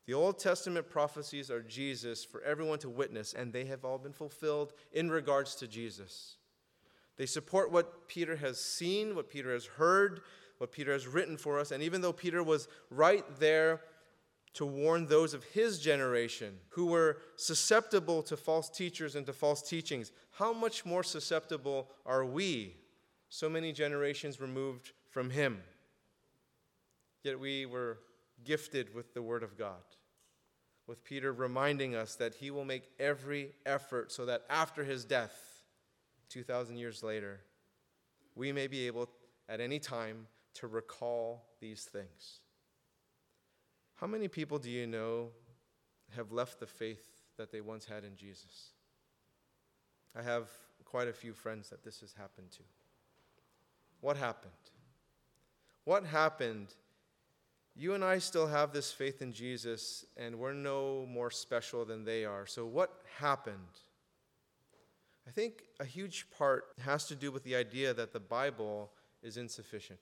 The 0.06 0.14
Old 0.14 0.38
Testament 0.38 0.88
prophecies 0.88 1.50
are 1.50 1.62
Jesus 1.62 2.24
for 2.24 2.40
everyone 2.42 2.78
to 2.80 2.88
witness, 2.88 3.34
and 3.34 3.52
they 3.52 3.64
have 3.64 3.84
all 3.84 3.98
been 3.98 4.12
fulfilled 4.12 4.72
in 4.92 5.10
regards 5.10 5.56
to 5.56 5.66
Jesus. 5.66 6.36
They 7.16 7.26
support 7.26 7.72
what 7.72 8.06
Peter 8.08 8.36
has 8.36 8.60
seen, 8.60 9.16
what 9.16 9.30
Peter 9.30 9.52
has 9.52 9.66
heard, 9.66 10.20
what 10.58 10.72
Peter 10.72 10.92
has 10.92 11.06
written 11.06 11.36
for 11.36 11.58
us. 11.58 11.70
And 11.70 11.82
even 11.82 12.00
though 12.00 12.12
Peter 12.12 12.42
was 12.42 12.68
right 12.90 13.24
there 13.38 13.80
to 14.54 14.64
warn 14.64 15.06
those 15.06 15.34
of 15.34 15.44
his 15.44 15.78
generation 15.78 16.58
who 16.70 16.86
were 16.86 17.18
susceptible 17.36 18.22
to 18.22 18.36
false 18.36 18.70
teachers 18.70 19.14
and 19.14 19.26
to 19.26 19.32
false 19.32 19.62
teachings, 19.62 20.12
how 20.32 20.52
much 20.52 20.84
more 20.84 21.02
susceptible 21.02 21.90
are 22.06 22.24
we, 22.24 22.76
so 23.28 23.48
many 23.48 23.72
generations 23.72 24.40
removed 24.40 24.92
from 25.10 25.30
him? 25.30 25.60
Yet 27.22 27.38
we 27.38 27.66
were 27.66 27.98
gifted 28.44 28.94
with 28.94 29.12
the 29.12 29.22
Word 29.22 29.42
of 29.42 29.58
God 29.58 29.82
with 30.86 31.04
Peter 31.04 31.32
reminding 31.32 31.94
us 31.94 32.14
that 32.16 32.34
he 32.34 32.50
will 32.50 32.64
make 32.64 32.84
every 32.98 33.50
effort 33.64 34.12
so 34.12 34.24
that 34.26 34.42
after 34.48 34.84
his 34.84 35.04
death, 35.04 35.64
2,000 36.28 36.76
years 36.76 37.02
later, 37.02 37.40
we 38.34 38.52
may 38.52 38.66
be 38.66 38.86
able 38.86 39.08
at 39.48 39.60
any 39.60 39.78
time 39.78 40.26
to 40.56 40.66
recall 40.66 41.44
these 41.60 41.84
things. 41.84 42.40
How 43.96 44.06
many 44.06 44.28
people 44.28 44.58
do 44.58 44.70
you 44.70 44.86
know 44.86 45.28
have 46.14 46.32
left 46.32 46.60
the 46.60 46.66
faith 46.66 47.06
that 47.36 47.50
they 47.50 47.60
once 47.60 47.86
had 47.86 48.04
in 48.04 48.16
Jesus? 48.16 48.70
I 50.14 50.22
have 50.22 50.48
quite 50.84 51.08
a 51.08 51.12
few 51.12 51.32
friends 51.32 51.70
that 51.70 51.82
this 51.82 52.00
has 52.00 52.12
happened 52.12 52.50
to. 52.52 52.62
What 54.00 54.16
happened? 54.16 54.52
What 55.84 56.04
happened 56.04 56.74
you 57.78 57.92
and 57.92 58.02
I 58.02 58.18
still 58.18 58.46
have 58.46 58.72
this 58.72 58.90
faith 58.90 59.20
in 59.20 59.34
Jesus, 59.34 60.06
and 60.16 60.38
we're 60.38 60.54
no 60.54 61.04
more 61.06 61.30
special 61.30 61.84
than 61.84 62.04
they 62.04 62.24
are. 62.24 62.46
So, 62.46 62.64
what 62.64 63.02
happened? 63.18 63.80
I 65.28 65.30
think 65.30 65.64
a 65.78 65.84
huge 65.84 66.26
part 66.30 66.64
has 66.80 67.06
to 67.08 67.14
do 67.14 67.30
with 67.30 67.44
the 67.44 67.54
idea 67.54 67.92
that 67.92 68.14
the 68.14 68.20
Bible 68.20 68.92
is 69.22 69.36
insufficient. 69.36 70.00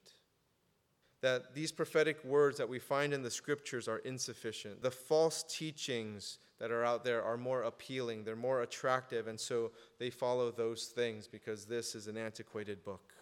That 1.25 1.55
these 1.55 1.73
prophetic 1.73 2.23
words 2.23 2.59
that 2.59 2.69
we 2.69 2.79
find 2.79 3.15
in 3.15 3.23
the 3.23 3.31
scriptures 3.31 3.89
are 3.89 3.97
insufficient. 4.01 4.83
The 4.83 4.91
false 4.91 5.43
teachings 5.49 6.37
that 6.59 6.71
are 6.71 6.85
out 6.85 7.03
there 7.03 7.23
are 7.23 7.39
more 7.39 7.63
appealing, 7.63 8.25
they're 8.25 8.37
more 8.37 8.61
attractive, 8.61 9.27
and 9.27 9.41
so 9.41 9.71
they 9.99 10.11
follow 10.11 10.51
those 10.51 10.85
things 10.85 11.27
because 11.27 11.65
this 11.65 11.95
is 11.95 12.09
an 12.09 12.19
antiquated 12.19 12.85
book. 12.85 13.15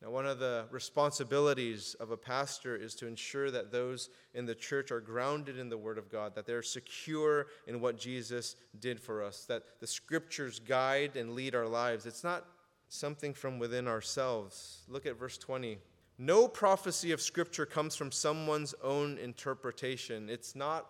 Now, 0.00 0.10
one 0.10 0.24
of 0.24 0.38
the 0.38 0.66
responsibilities 0.70 1.96
of 1.98 2.12
a 2.12 2.16
pastor 2.16 2.76
is 2.76 2.94
to 2.94 3.08
ensure 3.08 3.50
that 3.50 3.72
those 3.72 4.08
in 4.32 4.46
the 4.46 4.54
church 4.54 4.92
are 4.92 5.00
grounded 5.00 5.58
in 5.58 5.70
the 5.70 5.76
Word 5.76 5.98
of 5.98 6.08
God, 6.08 6.36
that 6.36 6.46
they're 6.46 6.62
secure 6.62 7.48
in 7.66 7.80
what 7.80 7.98
Jesus 7.98 8.54
did 8.78 9.00
for 9.00 9.24
us, 9.24 9.44
that 9.46 9.64
the 9.80 9.86
Scriptures 9.88 10.60
guide 10.60 11.16
and 11.16 11.32
lead 11.32 11.56
our 11.56 11.66
lives. 11.66 12.06
It's 12.06 12.22
not 12.22 12.46
something 12.88 13.34
from 13.34 13.58
within 13.58 13.88
ourselves. 13.88 14.82
Look 14.86 15.06
at 15.06 15.18
verse 15.18 15.38
20. 15.38 15.78
No 16.18 16.48
prophecy 16.48 17.12
of 17.12 17.20
Scripture 17.20 17.64
comes 17.64 17.94
from 17.94 18.10
someone's 18.10 18.74
own 18.82 19.18
interpretation. 19.18 20.28
It's 20.28 20.56
not 20.56 20.86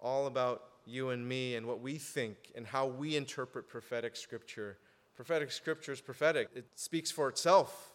all 0.00 0.26
about 0.26 0.64
you 0.84 1.10
and 1.10 1.26
me 1.26 1.54
and 1.54 1.64
what 1.66 1.80
we 1.80 1.96
think 1.96 2.36
and 2.56 2.66
how 2.66 2.86
we 2.86 3.14
interpret 3.14 3.68
prophetic 3.68 4.16
Scripture. 4.16 4.78
Prophetic 5.14 5.52
Scripture 5.52 5.92
is 5.92 6.00
prophetic, 6.00 6.48
it 6.56 6.66
speaks 6.74 7.10
for 7.10 7.28
itself. 7.28 7.92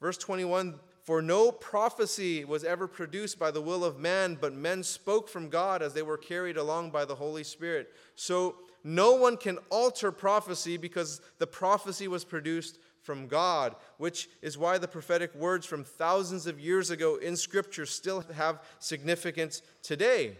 Verse 0.00 0.18
21 0.18 0.78
For 1.02 1.20
no 1.20 1.50
prophecy 1.50 2.44
was 2.44 2.62
ever 2.62 2.86
produced 2.86 3.40
by 3.40 3.50
the 3.50 3.60
will 3.60 3.84
of 3.84 3.98
man, 3.98 4.38
but 4.40 4.54
men 4.54 4.84
spoke 4.84 5.28
from 5.28 5.48
God 5.48 5.82
as 5.82 5.94
they 5.94 6.02
were 6.02 6.18
carried 6.18 6.56
along 6.56 6.90
by 6.90 7.04
the 7.04 7.16
Holy 7.16 7.44
Spirit. 7.44 7.92
So 8.14 8.56
no 8.84 9.14
one 9.14 9.36
can 9.36 9.58
alter 9.70 10.12
prophecy 10.12 10.76
because 10.76 11.20
the 11.38 11.46
prophecy 11.46 12.06
was 12.06 12.24
produced 12.24 12.78
from 13.08 13.26
God, 13.26 13.74
which 13.96 14.28
is 14.42 14.58
why 14.58 14.76
the 14.76 14.86
prophetic 14.86 15.34
words 15.34 15.64
from 15.64 15.82
thousands 15.82 16.46
of 16.46 16.60
years 16.60 16.90
ago 16.90 17.16
in 17.16 17.36
Scripture 17.36 17.86
still 17.86 18.20
have 18.34 18.62
significance 18.80 19.62
today. 19.82 20.36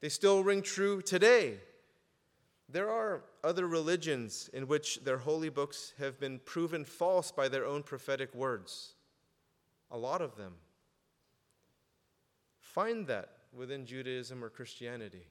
They 0.00 0.08
still 0.08 0.42
ring 0.42 0.62
true 0.62 1.00
today. 1.00 1.60
There 2.68 2.90
are 2.90 3.22
other 3.44 3.68
religions 3.68 4.50
in 4.52 4.66
which 4.66 5.04
their 5.04 5.18
holy 5.18 5.48
books 5.48 5.92
have 6.00 6.18
been 6.18 6.40
proven 6.40 6.84
false 6.84 7.30
by 7.30 7.46
their 7.46 7.64
own 7.64 7.84
prophetic 7.84 8.34
words. 8.34 8.94
A 9.92 9.96
lot 9.96 10.20
of 10.20 10.34
them. 10.34 10.54
Find 12.58 13.06
that 13.06 13.28
within 13.56 13.86
Judaism 13.86 14.42
or 14.42 14.48
Christianity. 14.48 15.28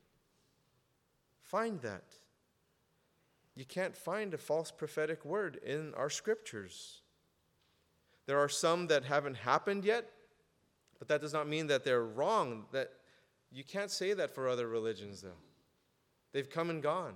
Find 1.42 1.82
that. 1.82 2.06
You 3.56 3.66
can't 3.66 3.96
find 3.96 4.34
a 4.34 4.38
false 4.38 4.72
prophetic 4.72 5.26
word 5.26 5.60
in 5.66 5.94
our 5.96 6.10
scriptures. 6.10 7.02
There 8.26 8.40
are 8.40 8.50
some 8.50 8.88
that 8.88 9.04
haven't 9.04 9.38
happened 9.38 9.84
yet, 9.84 10.10
but 11.00 11.08
that 11.10 11.22
does 11.22 11.34
not 11.34 11.48
mean 11.48 11.68
that 11.68 11.84
they're 11.84 12.06
wrong. 12.06 12.66
That 12.72 12.92
you 13.52 13.64
can't 13.64 13.92
say 13.92 14.14
that 14.14 14.34
for 14.34 14.48
other 14.48 14.68
religions 14.68 15.22
though. 15.22 15.30
They've 16.32 16.50
come 16.50 16.70
and 16.70 16.82
gone 16.82 17.16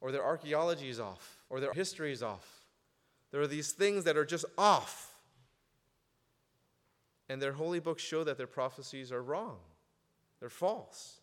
or 0.00 0.12
their 0.12 0.24
archaeology 0.24 0.88
is 0.88 1.00
off, 1.00 1.44
or 1.48 1.60
their 1.60 1.72
history 1.72 2.12
is 2.12 2.22
off. 2.22 2.64
There 3.30 3.40
are 3.40 3.46
these 3.46 3.72
things 3.72 4.04
that 4.04 4.16
are 4.16 4.24
just 4.24 4.44
off. 4.56 5.12
And 7.28 7.42
their 7.42 7.52
holy 7.52 7.80
books 7.80 8.02
show 8.02 8.22
that 8.24 8.38
their 8.38 8.46
prophecies 8.46 9.10
are 9.10 9.22
wrong, 9.22 9.58
they're 10.40 10.48
false. 10.48 11.20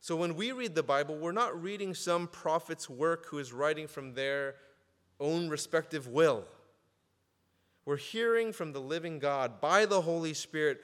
So 0.00 0.16
when 0.16 0.36
we 0.36 0.52
read 0.52 0.74
the 0.74 0.82
Bible, 0.82 1.16
we're 1.16 1.32
not 1.32 1.60
reading 1.60 1.94
some 1.94 2.28
prophet's 2.28 2.88
work 2.88 3.26
who 3.26 3.38
is 3.38 3.52
writing 3.52 3.88
from 3.88 4.14
their 4.14 4.54
own 5.20 5.48
respective 5.48 6.06
will. 6.06 6.44
We're 7.84 7.96
hearing 7.96 8.52
from 8.52 8.72
the 8.72 8.80
living 8.80 9.18
God 9.18 9.60
by 9.60 9.86
the 9.86 10.02
Holy 10.02 10.34
Spirit 10.34 10.80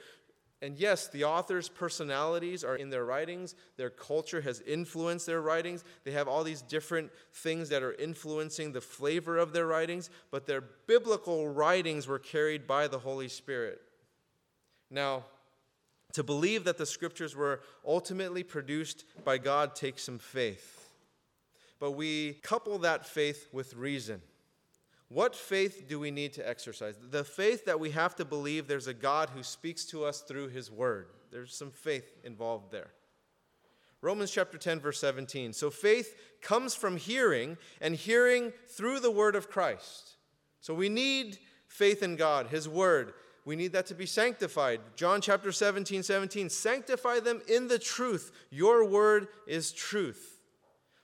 and 0.61 0.79
yes, 0.79 1.07
the 1.07 1.25
author's 1.25 1.69
personalities 1.69 2.63
are 2.63 2.75
in 2.75 2.89
their 2.89 3.05
writings. 3.05 3.53
Their 3.77 3.89
culture 3.89 4.41
has 4.41 4.61
influenced 4.61 5.25
their 5.25 5.41
writings. 5.41 5.83
They 6.05 6.11
have 6.11 6.27
all 6.27 6.43
these 6.43 6.61
different 6.61 7.11
things 7.33 7.69
that 7.69 7.83
are 7.83 7.93
influencing 7.93 8.71
the 8.71 8.81
flavor 8.81 9.37
of 9.37 9.51
their 9.53 9.67
writings, 9.67 10.09
but 10.31 10.47
their 10.47 10.61
biblical 10.61 11.47
writings 11.47 12.07
were 12.07 12.19
carried 12.19 12.65
by 12.65 12.87
the 12.87 12.97
Holy 12.97 13.27
Spirit. 13.27 13.81
Now, 14.89 15.25
to 16.15 16.23
believe 16.23 16.63
that 16.63 16.77
the 16.77 16.85
scriptures 16.85 17.35
were 17.35 17.59
ultimately 17.85 18.41
produced 18.41 19.03
by 19.25 19.37
God 19.37 19.75
takes 19.75 20.01
some 20.01 20.17
faith. 20.17 20.93
But 21.77 21.91
we 21.91 22.35
couple 22.41 22.77
that 22.79 23.05
faith 23.05 23.49
with 23.51 23.73
reason. 23.73 24.21
What 25.09 25.35
faith 25.35 25.87
do 25.89 25.99
we 25.99 26.11
need 26.11 26.31
to 26.35 26.47
exercise? 26.47 26.95
The 27.11 27.25
faith 27.25 27.65
that 27.65 27.81
we 27.81 27.91
have 27.91 28.15
to 28.15 28.23
believe 28.23 28.65
there's 28.65 28.87
a 28.87 28.93
God 28.93 29.29
who 29.31 29.43
speaks 29.43 29.83
to 29.87 30.05
us 30.05 30.21
through 30.21 30.47
his 30.47 30.71
word. 30.71 31.07
There's 31.31 31.53
some 31.53 31.69
faith 31.69 32.09
involved 32.23 32.71
there. 32.71 32.91
Romans 34.01 34.31
chapter 34.31 34.57
10, 34.57 34.79
verse 34.79 34.99
17. 35.01 35.51
So 35.51 35.69
faith 35.69 36.15
comes 36.41 36.75
from 36.75 36.95
hearing, 36.95 37.57
and 37.81 37.93
hearing 37.93 38.53
through 38.69 39.01
the 39.01 39.11
word 39.11 39.35
of 39.35 39.49
Christ. 39.49 40.11
So 40.61 40.73
we 40.73 40.87
need 40.87 41.39
faith 41.67 42.01
in 42.01 42.15
God, 42.15 42.47
his 42.47 42.69
word. 42.69 43.13
We 43.45 43.55
need 43.55 43.73
that 43.73 43.85
to 43.87 43.95
be 43.95 44.07
sanctified. 44.07 44.81
John 44.95 45.21
chapter 45.21 45.51
17, 45.51 46.01
17. 46.01 46.49
Sanctify 46.49 47.19
them 47.19 47.41
in 47.47 47.67
the 47.67 47.77
truth. 47.77 48.31
Your 48.49 48.83
word 48.83 49.27
is 49.45 49.71
truth. 49.71 50.31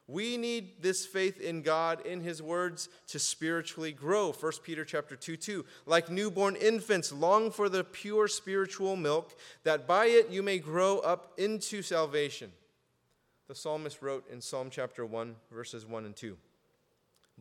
We 0.07 0.35
need 0.35 0.81
this 0.81 1.05
faith 1.05 1.39
in 1.39 1.61
God, 1.61 2.05
in 2.05 2.19
his 2.19 2.41
words, 2.41 2.89
to 3.07 3.19
spiritually 3.19 3.93
grow. 3.93 4.33
1 4.33 4.51
Peter 4.63 4.83
chapter 4.83 5.15
2 5.15 5.37
2. 5.37 5.65
Like 5.85 6.09
newborn 6.09 6.55
infants, 6.55 7.13
long 7.13 7.51
for 7.51 7.69
the 7.69 7.83
pure 7.83 8.27
spiritual 8.27 8.95
milk, 8.95 9.37
that 9.63 9.87
by 9.87 10.07
it 10.07 10.29
you 10.29 10.41
may 10.43 10.57
grow 10.57 10.97
up 10.99 11.33
into 11.37 11.81
salvation. 11.81 12.51
The 13.47 13.55
psalmist 13.55 14.01
wrote 14.01 14.29
in 14.29 14.41
Psalm 14.41 14.69
chapter 14.69 15.05
1, 15.05 15.35
verses 15.51 15.85
1 15.85 16.05
and 16.05 16.15
2. 16.15 16.35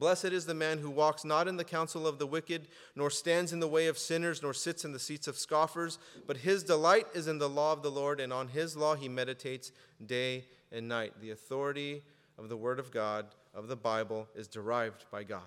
Blessed 0.00 0.26
is 0.26 0.46
the 0.46 0.54
man 0.54 0.78
who 0.78 0.88
walks 0.88 1.26
not 1.26 1.46
in 1.46 1.58
the 1.58 1.62
counsel 1.62 2.06
of 2.06 2.18
the 2.18 2.26
wicked, 2.26 2.68
nor 2.96 3.10
stands 3.10 3.52
in 3.52 3.60
the 3.60 3.68
way 3.68 3.86
of 3.86 3.98
sinners, 3.98 4.42
nor 4.42 4.54
sits 4.54 4.82
in 4.82 4.92
the 4.92 4.98
seats 4.98 5.28
of 5.28 5.36
scoffers, 5.36 5.98
but 6.26 6.38
his 6.38 6.64
delight 6.64 7.06
is 7.14 7.28
in 7.28 7.36
the 7.36 7.50
law 7.50 7.74
of 7.74 7.82
the 7.82 7.90
Lord, 7.90 8.18
and 8.18 8.32
on 8.32 8.48
his 8.48 8.78
law 8.78 8.94
he 8.94 9.10
meditates 9.10 9.72
day 10.04 10.46
and 10.72 10.88
night. 10.88 11.12
The 11.20 11.32
authority 11.32 12.02
of 12.38 12.48
the 12.48 12.56
Word 12.56 12.78
of 12.78 12.90
God, 12.90 13.26
of 13.54 13.68
the 13.68 13.76
Bible, 13.76 14.26
is 14.34 14.48
derived 14.48 15.04
by 15.10 15.22
God. 15.22 15.42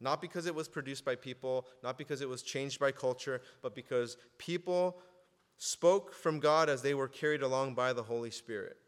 Not 0.00 0.22
because 0.22 0.46
it 0.46 0.54
was 0.54 0.66
produced 0.66 1.04
by 1.04 1.14
people, 1.14 1.66
not 1.82 1.98
because 1.98 2.22
it 2.22 2.28
was 2.28 2.40
changed 2.40 2.80
by 2.80 2.90
culture, 2.90 3.42
but 3.60 3.74
because 3.74 4.16
people 4.38 4.96
spoke 5.58 6.14
from 6.14 6.40
God 6.40 6.70
as 6.70 6.80
they 6.80 6.94
were 6.94 7.06
carried 7.06 7.42
along 7.42 7.74
by 7.74 7.92
the 7.92 8.02
Holy 8.02 8.30
Spirit. 8.30 8.78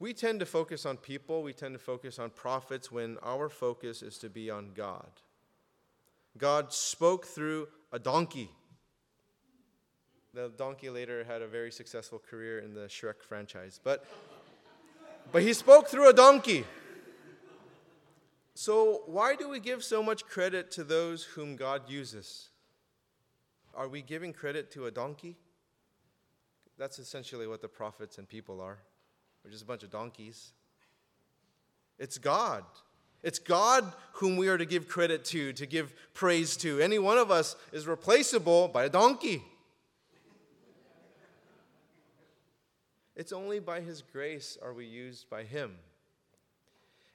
We 0.00 0.14
tend 0.14 0.40
to 0.40 0.46
focus 0.46 0.86
on 0.86 0.96
people, 0.96 1.42
we 1.42 1.52
tend 1.52 1.74
to 1.74 1.78
focus 1.78 2.18
on 2.18 2.30
prophets 2.30 2.90
when 2.90 3.18
our 3.22 3.50
focus 3.50 4.02
is 4.02 4.16
to 4.18 4.30
be 4.30 4.50
on 4.50 4.70
God. 4.74 5.10
God 6.38 6.72
spoke 6.72 7.26
through 7.26 7.68
a 7.92 7.98
donkey. 7.98 8.50
The 10.32 10.50
donkey 10.56 10.88
later 10.88 11.22
had 11.24 11.42
a 11.42 11.46
very 11.46 11.70
successful 11.70 12.18
career 12.18 12.60
in 12.60 12.72
the 12.72 12.86
Shrek 12.86 13.20
franchise. 13.20 13.78
But 13.82 14.06
but 15.32 15.42
he 15.42 15.52
spoke 15.52 15.86
through 15.88 16.08
a 16.08 16.12
donkey. 16.12 16.64
So, 18.54 19.02
why 19.06 19.36
do 19.36 19.48
we 19.48 19.60
give 19.60 19.84
so 19.84 20.02
much 20.02 20.26
credit 20.26 20.70
to 20.72 20.84
those 20.84 21.24
whom 21.24 21.56
God 21.56 21.88
uses? 21.88 22.48
Are 23.74 23.88
we 23.88 24.02
giving 24.02 24.32
credit 24.32 24.70
to 24.72 24.86
a 24.86 24.90
donkey? 24.90 25.36
That's 26.76 26.98
essentially 26.98 27.46
what 27.46 27.62
the 27.62 27.68
prophets 27.68 28.18
and 28.18 28.28
people 28.28 28.60
are. 28.60 28.78
We're 29.44 29.50
just 29.50 29.62
a 29.62 29.66
bunch 29.66 29.82
of 29.82 29.90
donkeys. 29.90 30.52
It's 31.98 32.18
God. 32.18 32.64
It's 33.22 33.38
God 33.38 33.92
whom 34.14 34.36
we 34.36 34.48
are 34.48 34.56
to 34.56 34.64
give 34.64 34.88
credit 34.88 35.24
to, 35.26 35.52
to 35.52 35.66
give 35.66 35.92
praise 36.14 36.56
to. 36.58 36.80
Any 36.80 36.98
one 36.98 37.18
of 37.18 37.30
us 37.30 37.56
is 37.72 37.86
replaceable 37.86 38.68
by 38.68 38.84
a 38.84 38.88
donkey. 38.88 39.42
It's 43.14 43.32
only 43.32 43.60
by 43.60 43.80
His 43.80 44.02
grace 44.02 44.56
are 44.62 44.72
we 44.72 44.86
used 44.86 45.28
by 45.28 45.42
Him. 45.42 45.76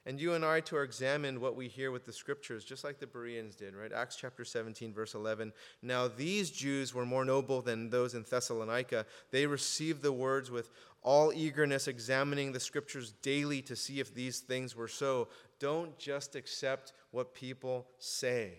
And 0.06 0.20
you 0.20 0.34
and 0.34 0.44
I 0.44 0.60
to 0.60 0.78
examine 0.78 1.40
what 1.40 1.56
we 1.56 1.66
hear 1.66 1.90
with 1.90 2.06
the 2.06 2.12
scriptures, 2.12 2.64
just 2.64 2.84
like 2.84 3.00
the 3.00 3.08
Bereans 3.08 3.56
did, 3.56 3.74
right? 3.74 3.92
Acts 3.92 4.14
chapter 4.14 4.44
17, 4.44 4.94
verse 4.94 5.14
11. 5.14 5.52
Now, 5.82 6.06
these 6.06 6.52
Jews 6.52 6.94
were 6.94 7.04
more 7.04 7.24
noble 7.24 7.60
than 7.60 7.90
those 7.90 8.14
in 8.14 8.22
Thessalonica. 8.22 9.04
They 9.32 9.46
received 9.46 10.02
the 10.02 10.12
words 10.12 10.48
with 10.48 10.70
all 11.02 11.32
eagerness, 11.32 11.88
examining 11.88 12.52
the 12.52 12.60
scriptures 12.60 13.14
daily 13.20 13.60
to 13.62 13.74
see 13.74 13.98
if 13.98 14.14
these 14.14 14.38
things 14.38 14.76
were 14.76 14.86
so. 14.86 15.26
Don't 15.58 15.98
just 15.98 16.36
accept 16.36 16.92
what 17.10 17.34
people 17.34 17.88
say. 17.98 18.58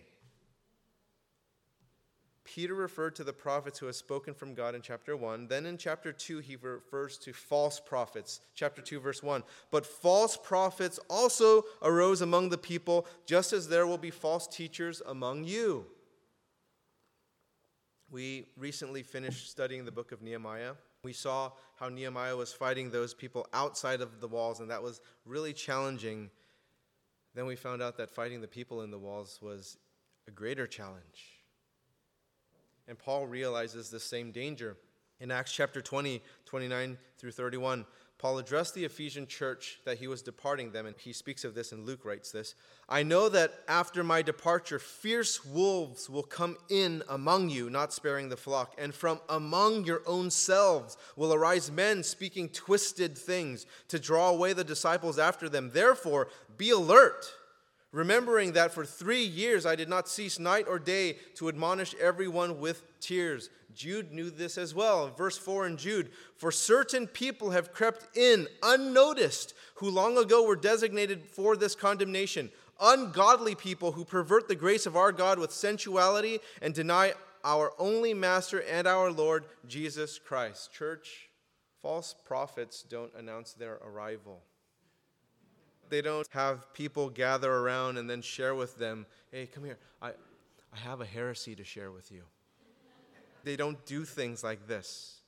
Peter 2.54 2.74
referred 2.74 3.14
to 3.14 3.24
the 3.24 3.32
prophets 3.32 3.78
who 3.78 3.86
have 3.86 3.94
spoken 3.94 4.32
from 4.32 4.54
God 4.54 4.74
in 4.74 4.80
chapter 4.80 5.14
1. 5.14 5.48
Then 5.48 5.66
in 5.66 5.76
chapter 5.76 6.12
2, 6.12 6.38
he 6.38 6.56
refers 6.56 7.18
to 7.18 7.32
false 7.34 7.78
prophets. 7.78 8.40
Chapter 8.54 8.80
2, 8.80 9.00
verse 9.00 9.22
1. 9.22 9.42
But 9.70 9.84
false 9.84 10.38
prophets 10.38 10.98
also 11.10 11.64
arose 11.82 12.22
among 12.22 12.48
the 12.48 12.56
people, 12.56 13.06
just 13.26 13.52
as 13.52 13.68
there 13.68 13.86
will 13.86 13.98
be 13.98 14.10
false 14.10 14.46
teachers 14.46 15.02
among 15.06 15.44
you. 15.44 15.84
We 18.10 18.46
recently 18.56 19.02
finished 19.02 19.50
studying 19.50 19.84
the 19.84 19.92
book 19.92 20.10
of 20.10 20.22
Nehemiah. 20.22 20.72
We 21.04 21.12
saw 21.12 21.52
how 21.78 21.90
Nehemiah 21.90 22.36
was 22.36 22.52
fighting 22.52 22.90
those 22.90 23.12
people 23.12 23.46
outside 23.52 24.00
of 24.00 24.22
the 24.22 24.28
walls, 24.28 24.60
and 24.60 24.70
that 24.70 24.82
was 24.82 25.02
really 25.26 25.52
challenging. 25.52 26.30
Then 27.34 27.44
we 27.44 27.56
found 27.56 27.82
out 27.82 27.98
that 27.98 28.10
fighting 28.10 28.40
the 28.40 28.48
people 28.48 28.80
in 28.80 28.90
the 28.90 28.98
walls 28.98 29.38
was 29.42 29.76
a 30.26 30.30
greater 30.30 30.66
challenge. 30.66 31.37
And 32.88 32.98
Paul 32.98 33.26
realizes 33.26 33.90
the 33.90 34.00
same 34.00 34.32
danger. 34.32 34.76
In 35.20 35.30
Acts 35.30 35.52
chapter 35.52 35.82
20, 35.82 36.22
29 36.46 36.96
through 37.18 37.32
31, 37.32 37.84
Paul 38.18 38.38
addressed 38.38 38.74
the 38.74 38.84
Ephesian 38.84 39.28
church 39.28 39.78
that 39.84 39.98
he 39.98 40.08
was 40.08 40.22
departing 40.22 40.72
them, 40.72 40.86
and 40.86 40.96
he 40.98 41.12
speaks 41.12 41.44
of 41.44 41.54
this, 41.54 41.70
and 41.70 41.86
Luke 41.86 42.04
writes 42.04 42.32
this 42.32 42.56
I 42.88 43.04
know 43.04 43.28
that 43.28 43.52
after 43.68 44.02
my 44.02 44.22
departure, 44.22 44.80
fierce 44.80 45.44
wolves 45.44 46.10
will 46.10 46.24
come 46.24 46.56
in 46.68 47.04
among 47.08 47.50
you, 47.50 47.70
not 47.70 47.92
sparing 47.92 48.28
the 48.28 48.36
flock, 48.36 48.74
and 48.76 48.92
from 48.92 49.20
among 49.28 49.84
your 49.84 50.02
own 50.04 50.30
selves 50.30 50.96
will 51.14 51.32
arise 51.32 51.70
men 51.70 52.02
speaking 52.02 52.48
twisted 52.48 53.16
things 53.16 53.66
to 53.86 54.00
draw 54.00 54.30
away 54.30 54.52
the 54.52 54.64
disciples 54.64 55.18
after 55.18 55.48
them. 55.48 55.70
Therefore, 55.72 56.28
be 56.56 56.70
alert 56.70 57.32
remembering 57.92 58.52
that 58.52 58.72
for 58.72 58.84
three 58.84 59.24
years 59.24 59.64
I 59.64 59.76
did 59.76 59.88
not 59.88 60.08
cease 60.08 60.38
night 60.38 60.66
or 60.68 60.78
day 60.78 61.16
to 61.36 61.48
admonish 61.48 61.94
everyone 62.00 62.60
with 62.60 62.82
tears. 63.00 63.50
Jude 63.74 64.12
knew 64.12 64.30
this 64.30 64.58
as 64.58 64.74
well. 64.74 65.10
Verse 65.10 65.38
4 65.38 65.66
in 65.66 65.76
Jude 65.76 66.10
For 66.36 66.50
certain 66.50 67.06
people 67.06 67.50
have 67.50 67.72
crept 67.72 68.16
in 68.16 68.46
unnoticed, 68.62 69.54
who 69.76 69.90
long 69.90 70.18
ago 70.18 70.46
were 70.46 70.56
designated 70.56 71.24
for 71.24 71.56
this 71.56 71.74
condemnation. 71.74 72.50
Ungodly 72.80 73.54
people 73.54 73.92
who 73.92 74.04
pervert 74.04 74.48
the 74.48 74.54
grace 74.54 74.86
of 74.86 74.96
our 74.96 75.12
God 75.12 75.38
with 75.38 75.52
sensuality 75.52 76.38
and 76.62 76.74
deny 76.74 77.12
our 77.44 77.72
only 77.78 78.14
Master 78.14 78.62
and 78.62 78.86
our 78.86 79.10
Lord, 79.10 79.44
Jesus 79.66 80.18
Christ. 80.18 80.72
Church, 80.72 81.30
false 81.82 82.14
prophets 82.24 82.82
don't 82.82 83.12
announce 83.16 83.52
their 83.52 83.74
arrival. 83.84 84.42
They 85.88 86.02
don't 86.02 86.28
have 86.30 86.72
people 86.72 87.08
gather 87.08 87.52
around 87.52 87.98
and 87.98 88.08
then 88.08 88.22
share 88.22 88.54
with 88.54 88.76
them, 88.78 89.06
hey, 89.30 89.46
come 89.46 89.64
here. 89.64 89.78
I, 90.02 90.08
I 90.72 90.78
have 90.78 91.00
a 91.00 91.06
heresy 91.06 91.54
to 91.54 91.64
share 91.64 91.90
with 91.90 92.12
you. 92.12 92.22
They 93.44 93.56
don't 93.56 93.84
do 93.86 94.04
things 94.04 94.44
like 94.44 94.66
this. 94.66 95.22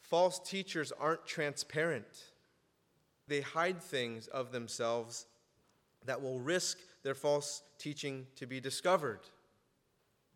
False 0.00 0.38
teachers 0.38 0.92
aren't 0.92 1.26
transparent. 1.26 2.24
They 3.26 3.40
hide 3.40 3.82
things 3.82 4.26
of 4.26 4.52
themselves 4.52 5.26
that 6.04 6.22
will 6.22 6.40
risk 6.40 6.78
their 7.02 7.14
false 7.14 7.62
teaching 7.78 8.26
to 8.36 8.46
be 8.46 8.60
discovered. 8.60 9.20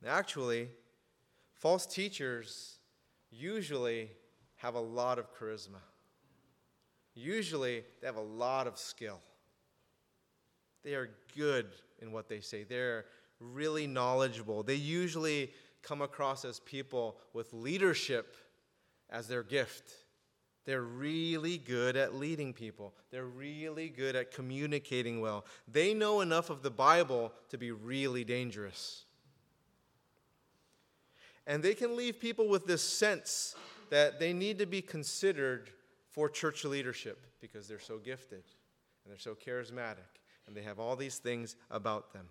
Actually, 0.07 0.69
false 1.55 1.87
teachers 1.87 2.79
usually 3.31 4.11
have 4.57 4.75
a 4.75 4.81
lot 4.81 5.19
of 5.19 5.35
charisma. 5.35 5.81
Usually, 7.15 7.85
they 8.01 8.07
have 8.07 8.17
a 8.17 8.21
lot 8.21 8.67
of 8.67 8.79
skill. 8.79 9.21
They 10.85 10.95
are 10.95 11.11
good 11.37 11.67
in 12.01 12.13
what 12.13 12.29
they 12.29 12.41
say. 12.41 12.65
They're 12.65 13.05
really 13.41 13.87
knowledgeable. 13.87 14.63
They 14.63 14.75
usually 14.75 15.53
come 15.83 16.03
across 16.03 16.45
as 16.45 16.61
people 16.61 17.17
with 17.33 17.53
leadership 17.53 18.37
as 19.11 19.29
their 19.29 19.43
gift. 19.43 19.93
They're 20.65 20.83
really 20.83 21.59
good 21.59 21.97
at 21.97 22.15
leading 22.15 22.53
people. 22.53 22.95
They're 23.11 23.27
really 23.27 23.89
good 23.89 24.15
at 24.15 24.31
communicating 24.31 25.21
well. 25.21 25.45
They 25.67 25.93
know 25.93 26.21
enough 26.21 26.51
of 26.51 26.63
the 26.63 26.71
Bible 26.71 27.33
to 27.49 27.59
be 27.59 27.73
really 27.73 28.23
dangerous. 28.25 29.05
And 31.47 31.63
they 31.63 31.75
can 31.75 31.97
leave 31.97 32.21
people 32.21 32.49
with 32.49 32.67
this 32.67 32.83
sense 32.83 33.57
that 33.91 34.21
they 34.21 34.33
need 34.33 34.59
to 34.61 34.67
be 34.67 34.81
considered 34.81 35.71
for 36.11 36.29
church 36.29 36.65
leadership 36.65 37.27
because 37.41 37.67
they're 37.67 37.81
so 37.81 37.99
gifted 37.99 38.45
and 39.05 39.11
they're 39.11 39.19
so 39.19 39.35
charismatic 39.35 40.22
and 40.53 40.63
they 40.63 40.69
have 40.69 40.79
all 40.79 40.97
these 40.97 41.17
things 41.17 41.57
about 41.71 42.13
them. 42.13 42.27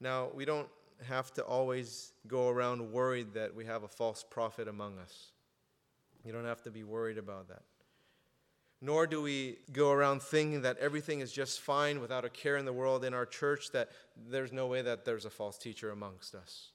Now, 0.00 0.30
we 0.34 0.46
don't 0.46 0.68
have 1.06 1.30
to 1.34 1.44
always 1.44 2.14
go 2.26 2.48
around 2.48 2.90
worried 2.90 3.34
that 3.34 3.54
we 3.54 3.66
have 3.66 3.82
a 3.82 3.88
false 3.88 4.24
prophet 4.28 4.66
among 4.66 4.98
us. 4.98 5.32
You 6.24 6.32
don't 6.32 6.46
have 6.46 6.62
to 6.62 6.70
be 6.70 6.84
worried 6.84 7.18
about 7.18 7.48
that. 7.48 7.64
Nor 8.80 9.06
do 9.06 9.20
we 9.20 9.58
go 9.74 9.90
around 9.90 10.22
thinking 10.22 10.62
that 10.62 10.78
everything 10.78 11.20
is 11.20 11.32
just 11.32 11.60
fine 11.60 12.00
without 12.00 12.24
a 12.24 12.30
care 12.30 12.56
in 12.56 12.64
the 12.64 12.72
world 12.72 13.04
in 13.04 13.12
our 13.12 13.26
church, 13.26 13.70
that 13.72 13.90
there's 14.30 14.52
no 14.52 14.66
way 14.66 14.80
that 14.80 15.04
there's 15.04 15.26
a 15.26 15.30
false 15.30 15.58
teacher 15.58 15.90
amongst 15.90 16.34
us. 16.34 16.70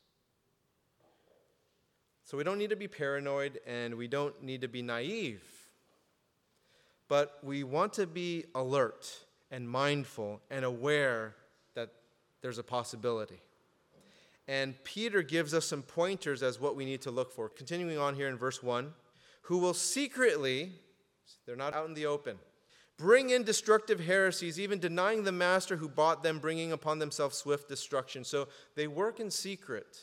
So 2.25 2.37
we 2.37 2.43
don't 2.43 2.59
need 2.59 2.69
to 2.69 2.75
be 2.75 2.87
paranoid 2.87 3.59
and 3.65 3.95
we 3.95 4.07
don't 4.07 4.43
need 4.43 4.61
to 4.61 4.67
be 4.67 4.83
naive. 4.83 5.41
But 7.07 7.39
we 7.41 7.63
want 7.63 7.93
to 7.93 8.05
be 8.05 8.45
alert 8.53 9.25
and 9.51 9.69
mindful 9.69 10.41
and 10.49 10.65
aware 10.65 11.35
that 11.75 11.89
there's 12.41 12.57
a 12.57 12.63
possibility. 12.63 13.41
And 14.47 14.81
Peter 14.83 15.21
gives 15.21 15.53
us 15.53 15.65
some 15.65 15.81
pointers 15.81 16.41
as 16.41 16.59
what 16.59 16.75
we 16.75 16.85
need 16.85 17.01
to 17.01 17.11
look 17.11 17.31
for. 17.31 17.49
Continuing 17.49 17.97
on 17.97 18.15
here 18.15 18.27
in 18.27 18.37
verse 18.37 18.63
1 18.63 18.93
who 19.47 19.59
will 19.59 19.73
secretly, 19.73 20.71
They're 21.45 21.55
not 21.55 21.73
out 21.73 21.87
in 21.87 21.93
the 21.93 22.05
open. 22.05 22.37
Bring 22.97 23.29
in 23.29 23.43
destructive 23.43 23.99
heresies, 24.01 24.59
even 24.59 24.79
denying 24.79 25.23
the 25.23 25.31
master 25.31 25.77
who 25.77 25.87
bought 25.87 26.21
them, 26.21 26.39
bringing 26.39 26.73
upon 26.73 26.99
themselves 26.99 27.37
swift 27.37 27.69
destruction. 27.69 28.25
So 28.25 28.49
they 28.75 28.87
work 28.87 29.19
in 29.21 29.31
secret. 29.31 29.97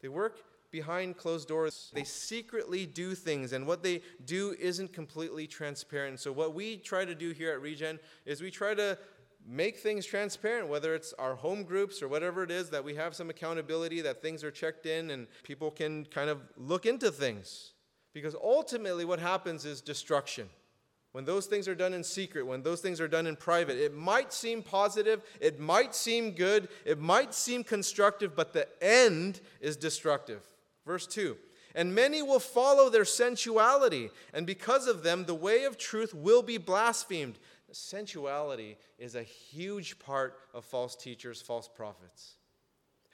They 0.00 0.08
work 0.08 0.38
behind 0.74 1.16
closed 1.16 1.46
doors. 1.46 1.92
They 1.94 2.02
secretly 2.02 2.84
do 2.84 3.14
things, 3.14 3.52
and 3.52 3.64
what 3.64 3.84
they 3.84 4.02
do 4.26 4.56
isn't 4.58 4.92
completely 4.92 5.46
transparent. 5.46 6.18
So, 6.18 6.32
what 6.32 6.52
we 6.52 6.78
try 6.78 7.04
to 7.04 7.14
do 7.14 7.30
here 7.30 7.52
at 7.52 7.62
Regen 7.62 8.00
is 8.26 8.42
we 8.42 8.50
try 8.50 8.74
to 8.74 8.98
make 9.46 9.78
things 9.78 10.04
transparent, 10.04 10.66
whether 10.66 10.92
it's 10.92 11.12
our 11.12 11.36
home 11.36 11.62
groups 11.62 12.02
or 12.02 12.08
whatever 12.08 12.42
it 12.42 12.50
is, 12.50 12.70
that 12.70 12.82
we 12.82 12.96
have 12.96 13.14
some 13.14 13.30
accountability, 13.30 14.00
that 14.00 14.20
things 14.20 14.42
are 14.42 14.50
checked 14.50 14.84
in, 14.84 15.10
and 15.10 15.28
people 15.44 15.70
can 15.70 16.06
kind 16.06 16.28
of 16.28 16.40
look 16.56 16.86
into 16.86 17.12
things. 17.12 17.74
Because 18.12 18.34
ultimately, 18.34 19.04
what 19.04 19.20
happens 19.20 19.64
is 19.64 19.80
destruction. 19.80 20.48
When 21.12 21.24
those 21.24 21.46
things 21.46 21.68
are 21.68 21.76
done 21.76 21.94
in 21.94 22.02
secret, 22.02 22.44
when 22.44 22.64
those 22.64 22.80
things 22.80 23.00
are 23.00 23.06
done 23.06 23.28
in 23.28 23.36
private, 23.36 23.78
it 23.78 23.94
might 23.94 24.32
seem 24.32 24.60
positive, 24.60 25.22
it 25.40 25.60
might 25.60 25.94
seem 25.94 26.32
good, 26.32 26.66
it 26.84 26.98
might 26.98 27.32
seem 27.32 27.62
constructive, 27.62 28.34
but 28.34 28.52
the 28.52 28.66
end 28.82 29.40
is 29.60 29.76
destructive. 29.76 30.42
Verse 30.86 31.06
2 31.06 31.36
And 31.74 31.94
many 31.94 32.22
will 32.22 32.40
follow 32.40 32.88
their 32.88 33.04
sensuality, 33.04 34.10
and 34.32 34.46
because 34.46 34.86
of 34.86 35.02
them, 35.02 35.24
the 35.24 35.34
way 35.34 35.64
of 35.64 35.78
truth 35.78 36.14
will 36.14 36.42
be 36.42 36.58
blasphemed. 36.58 37.38
Sensuality 37.72 38.76
is 38.98 39.16
a 39.16 39.22
huge 39.22 39.98
part 39.98 40.38
of 40.52 40.64
false 40.64 40.94
teachers, 40.94 41.42
false 41.42 41.68
prophets. 41.68 42.34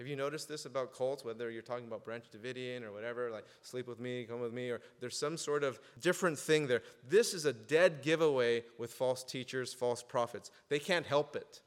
Have 0.00 0.06
you 0.06 0.16
noticed 0.16 0.48
this 0.48 0.64
about 0.64 0.94
cults, 0.94 1.26
whether 1.26 1.50
you're 1.50 1.60
talking 1.60 1.86
about 1.86 2.06
Branch 2.06 2.24
Davidian 2.30 2.82
or 2.82 2.90
whatever, 2.90 3.30
like 3.30 3.44
sleep 3.60 3.86
with 3.86 4.00
me, 4.00 4.24
come 4.24 4.40
with 4.40 4.52
me, 4.52 4.70
or 4.70 4.80
there's 4.98 5.18
some 5.18 5.36
sort 5.36 5.62
of 5.62 5.78
different 6.00 6.38
thing 6.38 6.66
there? 6.66 6.82
This 7.06 7.34
is 7.34 7.44
a 7.44 7.52
dead 7.52 8.00
giveaway 8.00 8.64
with 8.78 8.92
false 8.92 9.22
teachers, 9.22 9.74
false 9.74 10.02
prophets. 10.02 10.50
They 10.70 10.78
can't 10.78 11.04
help 11.04 11.36
it. 11.36 11.60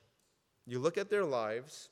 You 0.66 0.80
look 0.80 0.98
at 0.98 1.12
their 1.12 1.26
lives, 1.26 1.90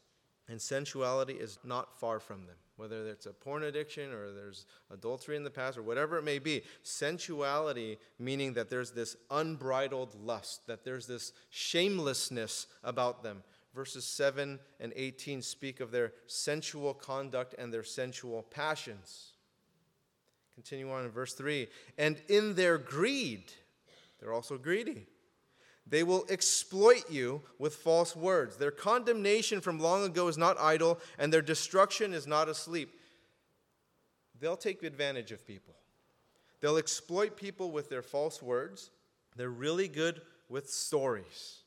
and 0.51 0.61
sensuality 0.61 1.33
is 1.33 1.57
not 1.63 1.97
far 1.99 2.19
from 2.19 2.45
them 2.45 2.57
whether 2.81 3.07
it's 3.09 3.27
a 3.27 3.31
porn 3.31 3.61
addiction 3.61 4.11
or 4.11 4.31
there's 4.31 4.65
adultery 4.91 5.37
in 5.37 5.43
the 5.43 5.51
past 5.51 5.77
or 5.77 5.83
whatever 5.83 6.17
it 6.17 6.23
may 6.23 6.39
be. 6.39 6.63
Sensuality, 6.83 7.97
meaning 8.17 8.53
that 8.53 8.71
there's 8.71 8.89
this 8.89 9.15
unbridled 9.29 10.15
lust, 10.15 10.65
that 10.65 10.83
there's 10.83 11.05
this 11.05 11.31
shamelessness 11.51 12.65
about 12.83 13.21
them. 13.21 13.43
Verses 13.75 14.03
7 14.03 14.59
and 14.79 14.93
18 14.95 15.43
speak 15.43 15.79
of 15.79 15.91
their 15.91 16.11
sensual 16.25 16.95
conduct 16.95 17.53
and 17.59 17.71
their 17.71 17.83
sensual 17.83 18.41
passions. 18.41 19.33
Continue 20.55 20.91
on 20.91 21.05
in 21.05 21.11
verse 21.11 21.33
3 21.33 21.67
and 21.99 22.19
in 22.29 22.55
their 22.55 22.79
greed, 22.79 23.43
they're 24.19 24.33
also 24.33 24.57
greedy. 24.57 25.05
They 25.87 26.03
will 26.03 26.25
exploit 26.29 27.09
you 27.09 27.41
with 27.59 27.75
false 27.75 28.15
words. 28.15 28.57
Their 28.57 28.71
condemnation 28.71 29.61
from 29.61 29.79
long 29.79 30.05
ago 30.05 30.27
is 30.27 30.37
not 30.37 30.59
idle, 30.59 30.99
and 31.17 31.33
their 31.33 31.41
destruction 31.41 32.13
is 32.13 32.27
not 32.27 32.47
asleep. 32.47 32.93
They'll 34.39 34.57
take 34.57 34.83
advantage 34.83 35.31
of 35.31 35.45
people. 35.45 35.75
They'll 36.61 36.77
exploit 36.77 37.35
people 37.35 37.71
with 37.71 37.89
their 37.89 38.01
false 38.01 38.41
words. 38.41 38.91
They're 39.35 39.49
really 39.49 39.87
good 39.87 40.21
with 40.49 40.69
stories, 40.69 41.63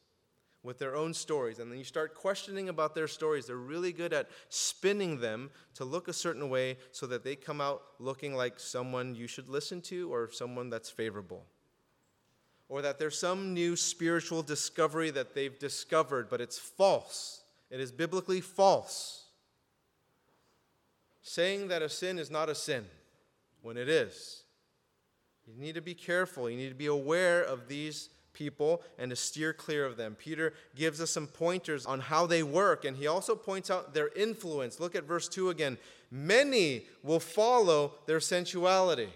with 0.62 0.78
their 0.78 0.94
own 0.94 1.12
stories. 1.12 1.58
And 1.58 1.70
then 1.70 1.78
you 1.78 1.84
start 1.84 2.14
questioning 2.14 2.68
about 2.68 2.94
their 2.94 3.08
stories. 3.08 3.46
They're 3.46 3.56
really 3.56 3.92
good 3.92 4.12
at 4.12 4.30
spinning 4.48 5.20
them 5.20 5.50
to 5.74 5.84
look 5.84 6.08
a 6.08 6.12
certain 6.12 6.48
way 6.48 6.78
so 6.92 7.06
that 7.06 7.24
they 7.24 7.36
come 7.36 7.60
out 7.60 7.82
looking 7.98 8.34
like 8.34 8.60
someone 8.60 9.14
you 9.14 9.26
should 9.26 9.48
listen 9.48 9.80
to 9.82 10.12
or 10.12 10.30
someone 10.30 10.70
that's 10.70 10.90
favorable 10.90 11.44
or 12.68 12.82
that 12.82 12.98
there's 12.98 13.18
some 13.18 13.54
new 13.54 13.76
spiritual 13.76 14.42
discovery 14.42 15.10
that 15.10 15.34
they've 15.34 15.58
discovered, 15.58 16.28
but 16.28 16.40
it's 16.40 16.58
false. 16.58 17.42
It 17.70 17.80
is 17.80 17.92
biblically 17.92 18.40
false. 18.40 19.24
Saying 21.22 21.68
that 21.68 21.82
a 21.82 21.88
sin 21.88 22.18
is 22.18 22.30
not 22.30 22.48
a 22.48 22.54
sin 22.54 22.84
when 23.62 23.76
it 23.76 23.88
is. 23.88 24.42
You 25.46 25.60
need 25.60 25.74
to 25.74 25.80
be 25.80 25.94
careful. 25.94 26.48
You 26.48 26.56
need 26.56 26.70
to 26.70 26.74
be 26.74 26.86
aware 26.86 27.42
of 27.42 27.68
these 27.68 28.10
people 28.32 28.82
and 28.98 29.10
to 29.10 29.16
steer 29.16 29.52
clear 29.52 29.86
of 29.86 29.96
them. 29.96 30.16
Peter 30.18 30.54
gives 30.74 31.00
us 31.00 31.10
some 31.10 31.26
pointers 31.26 31.86
on 31.86 32.00
how 32.00 32.26
they 32.26 32.42
work, 32.42 32.84
and 32.84 32.96
he 32.96 33.06
also 33.06 33.34
points 33.34 33.70
out 33.70 33.94
their 33.94 34.08
influence. 34.16 34.80
Look 34.80 34.94
at 34.94 35.04
verse 35.04 35.28
2 35.28 35.50
again. 35.50 35.78
Many 36.10 36.86
will 37.02 37.20
follow 37.20 37.94
their 38.06 38.20
sensuality. 38.20 39.08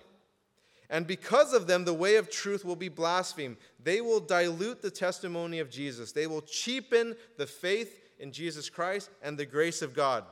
And 0.91 1.07
because 1.07 1.53
of 1.53 1.67
them, 1.67 1.85
the 1.85 1.95
way 1.95 2.17
of 2.17 2.31
truth 2.31 2.65
will 2.65 2.77
be 2.77 2.89
blasphemed. 2.89 3.59
They 3.83 4.01
will 4.01 4.21
dilute 4.21 4.81
the 4.81 4.91
testimony 4.91 5.59
of 5.59 5.71
Jesus. 5.71 6.13
They 6.13 6.27
will 6.27 6.41
cheapen 6.41 7.15
the 7.37 7.47
faith 7.47 8.01
in 8.19 8.33
Jesus 8.33 8.71
Christ 8.71 9.11
and 9.23 9.37
the 9.37 9.47
grace 9.47 9.83
of 9.83 9.95
God. 9.95 10.25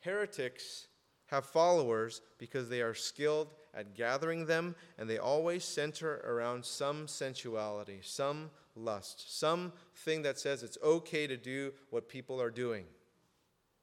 Heretics 0.00 0.86
have 1.26 1.44
followers 1.44 2.22
because 2.38 2.68
they 2.68 2.80
are 2.80 2.94
skilled 2.94 3.48
at 3.74 3.94
gathering 3.94 4.46
them, 4.46 4.74
and 4.98 5.08
they 5.08 5.18
always 5.18 5.62
center 5.62 6.16
around 6.26 6.64
some 6.64 7.06
sensuality, 7.06 8.00
some 8.02 8.50
lust, 8.74 9.38
something 9.38 10.22
that 10.22 10.38
says 10.38 10.62
it's 10.62 10.78
okay 10.82 11.26
to 11.26 11.36
do 11.36 11.72
what 11.90 12.08
people 12.08 12.40
are 12.40 12.50
doing. 12.50 12.84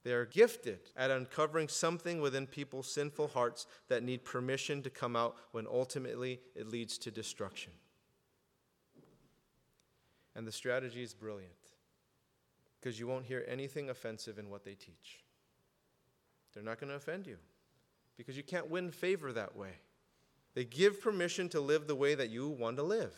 They 0.08 0.14
are 0.14 0.26
gifted 0.26 0.80
at 0.96 1.12
uncovering 1.12 1.68
something 1.68 2.22
within 2.22 2.48
people's 2.48 2.90
sinful 2.90 3.28
hearts 3.28 3.68
that 3.90 4.04
need 4.04 4.24
permission 4.24 4.82
to 4.84 4.90
come 4.90 5.18
out 5.18 5.36
when 5.52 5.68
ultimately 5.68 6.40
it 6.56 6.70
leads 6.70 6.98
to 7.00 7.12
destruction. 7.12 7.74
And 10.34 10.48
the 10.48 10.52
strategy 10.54 11.04
is 11.04 11.14
brilliant 11.14 11.52
because 12.80 12.98
you 12.98 13.06
won't 13.06 13.26
hear 13.26 13.44
anything 13.50 13.90
offensive 13.90 14.40
in 14.40 14.50
what 14.50 14.64
they 14.64 14.76
teach. 14.76 15.26
They're 16.54 16.64
not 16.64 16.80
going 16.80 16.92
to 16.92 16.96
offend 16.96 17.28
you 17.28 17.36
because 18.16 18.38
you 18.38 18.44
can't 18.44 18.70
win 18.70 18.92
favor 18.92 19.34
that 19.34 19.58
way. 19.58 19.74
They 20.54 20.64
give 20.64 21.02
permission 21.02 21.50
to 21.50 21.60
live 21.60 21.86
the 21.86 21.96
way 21.96 22.16
that 22.16 22.30
you 22.30 22.48
want 22.48 22.78
to 22.78 22.84
live. 22.84 23.14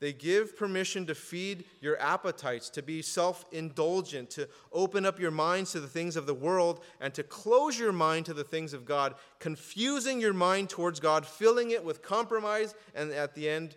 They 0.00 0.12
give 0.12 0.56
permission 0.56 1.06
to 1.06 1.14
feed 1.14 1.64
your 1.80 2.00
appetites, 2.00 2.70
to 2.70 2.82
be 2.82 3.02
self 3.02 3.44
indulgent, 3.50 4.30
to 4.30 4.48
open 4.72 5.04
up 5.04 5.18
your 5.18 5.32
minds 5.32 5.72
to 5.72 5.80
the 5.80 5.88
things 5.88 6.14
of 6.14 6.26
the 6.26 6.34
world, 6.34 6.84
and 7.00 7.12
to 7.14 7.24
close 7.24 7.78
your 7.78 7.92
mind 7.92 8.26
to 8.26 8.34
the 8.34 8.44
things 8.44 8.72
of 8.72 8.84
God, 8.84 9.14
confusing 9.40 10.20
your 10.20 10.32
mind 10.32 10.70
towards 10.70 11.00
God, 11.00 11.26
filling 11.26 11.72
it 11.72 11.84
with 11.84 12.02
compromise, 12.02 12.74
and 12.94 13.10
at 13.10 13.34
the 13.34 13.48
end, 13.48 13.76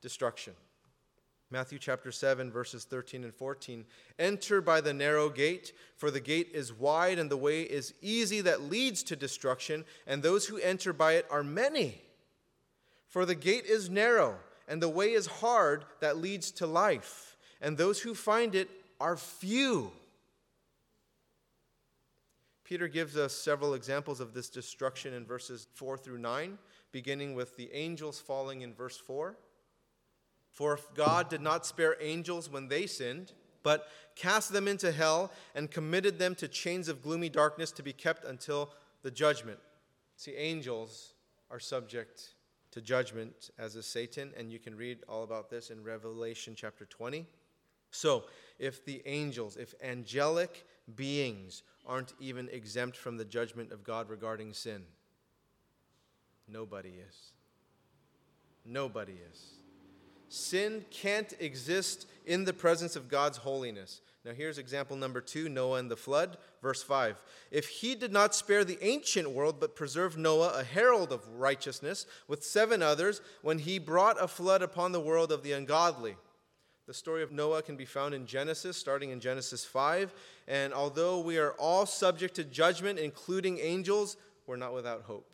destruction. 0.00 0.54
Matthew 1.50 1.78
chapter 1.78 2.12
7, 2.12 2.50
verses 2.50 2.84
13 2.84 3.24
and 3.24 3.34
14. 3.34 3.86
Enter 4.18 4.60
by 4.60 4.80
the 4.80 4.92
narrow 4.92 5.30
gate, 5.30 5.72
for 5.96 6.10
the 6.10 6.20
gate 6.20 6.50
is 6.52 6.72
wide 6.72 7.18
and 7.18 7.30
the 7.30 7.38
way 7.38 7.62
is 7.62 7.94
easy 8.02 8.42
that 8.42 8.62
leads 8.62 9.02
to 9.04 9.16
destruction, 9.16 9.84
and 10.06 10.22
those 10.22 10.46
who 10.46 10.58
enter 10.58 10.92
by 10.92 11.12
it 11.12 11.26
are 11.30 11.42
many. 11.42 12.02
For 13.06 13.24
the 13.24 13.34
gate 13.34 13.64
is 13.64 13.88
narrow 13.88 14.36
and 14.68 14.82
the 14.82 14.88
way 14.88 15.12
is 15.12 15.26
hard 15.26 15.84
that 16.00 16.18
leads 16.18 16.50
to 16.52 16.66
life, 16.66 17.36
and 17.60 17.76
those 17.76 18.00
who 18.00 18.14
find 18.14 18.54
it 18.54 18.68
are 19.00 19.16
few. 19.16 19.90
Peter 22.64 22.86
gives 22.86 23.16
us 23.16 23.32
several 23.32 23.72
examples 23.72 24.20
of 24.20 24.34
this 24.34 24.50
destruction 24.50 25.14
in 25.14 25.24
verses 25.24 25.66
4 25.74 25.96
through 25.96 26.18
9, 26.18 26.58
beginning 26.92 27.34
with 27.34 27.56
the 27.56 27.70
angels 27.72 28.20
falling 28.20 28.60
in 28.60 28.74
verse 28.74 28.98
4. 28.98 29.36
For 30.50 30.74
if 30.74 30.94
God 30.94 31.30
did 31.30 31.40
not 31.40 31.64
spare 31.64 31.96
angels 32.00 32.50
when 32.50 32.68
they 32.68 32.86
sinned, 32.86 33.32
but 33.62 33.88
cast 34.16 34.52
them 34.52 34.68
into 34.68 34.92
hell 34.92 35.32
and 35.54 35.70
committed 35.70 36.18
them 36.18 36.34
to 36.36 36.48
chains 36.48 36.88
of 36.88 37.02
gloomy 37.02 37.28
darkness 37.28 37.72
to 37.72 37.82
be 37.82 37.92
kept 37.92 38.24
until 38.24 38.70
the 39.02 39.10
judgment. 39.10 39.58
See, 40.16 40.34
angels 40.34 41.14
are 41.50 41.60
subject 41.60 42.34
to 42.70 42.80
judgment, 42.80 43.50
as 43.58 43.76
is 43.76 43.86
Satan, 43.86 44.32
and 44.36 44.52
you 44.52 44.58
can 44.58 44.76
read 44.76 44.98
all 45.08 45.24
about 45.24 45.50
this 45.50 45.70
in 45.70 45.82
Revelation 45.82 46.54
chapter 46.56 46.84
20. 46.84 47.26
So, 47.90 48.24
if 48.58 48.84
the 48.84 49.02
angels, 49.06 49.56
if 49.56 49.74
angelic 49.82 50.66
beings 50.94 51.62
aren't 51.86 52.12
even 52.20 52.48
exempt 52.50 52.96
from 52.96 53.16
the 53.16 53.24
judgment 53.24 53.72
of 53.72 53.84
God 53.84 54.10
regarding 54.10 54.52
sin, 54.52 54.82
nobody 56.46 56.92
is. 57.08 57.32
Nobody 58.64 59.18
is. 59.32 59.52
Sin 60.28 60.84
can't 60.90 61.32
exist 61.40 62.06
in 62.26 62.44
the 62.44 62.52
presence 62.52 62.96
of 62.96 63.08
God's 63.08 63.38
holiness. 63.38 64.02
Now, 64.24 64.32
here's 64.32 64.58
example 64.58 64.96
number 64.96 65.22
two 65.22 65.48
Noah 65.48 65.78
and 65.78 65.90
the 65.90 65.96
flood, 65.96 66.36
verse 66.62 66.82
5. 66.82 67.22
If 67.50 67.68
he 67.68 67.94
did 67.94 68.12
not 68.12 68.34
spare 68.34 68.64
the 68.64 68.78
ancient 68.82 69.30
world, 69.30 69.60
but 69.60 69.76
preserved 69.76 70.18
Noah, 70.18 70.54
a 70.58 70.64
herald 70.64 71.12
of 71.12 71.26
righteousness, 71.28 72.06
with 72.26 72.44
seven 72.44 72.82
others, 72.82 73.20
when 73.42 73.58
he 73.58 73.78
brought 73.78 74.22
a 74.22 74.28
flood 74.28 74.62
upon 74.62 74.92
the 74.92 75.00
world 75.00 75.32
of 75.32 75.42
the 75.42 75.52
ungodly. 75.52 76.16
The 76.86 76.94
story 76.94 77.22
of 77.22 77.32
Noah 77.32 77.62
can 77.62 77.76
be 77.76 77.84
found 77.84 78.14
in 78.14 78.24
Genesis, 78.24 78.76
starting 78.76 79.10
in 79.10 79.20
Genesis 79.20 79.64
5. 79.64 80.14
And 80.46 80.72
although 80.72 81.20
we 81.20 81.36
are 81.36 81.52
all 81.52 81.84
subject 81.84 82.34
to 82.36 82.44
judgment, 82.44 82.98
including 82.98 83.58
angels, 83.58 84.16
we're 84.46 84.56
not 84.56 84.72
without 84.72 85.02
hope. 85.02 85.30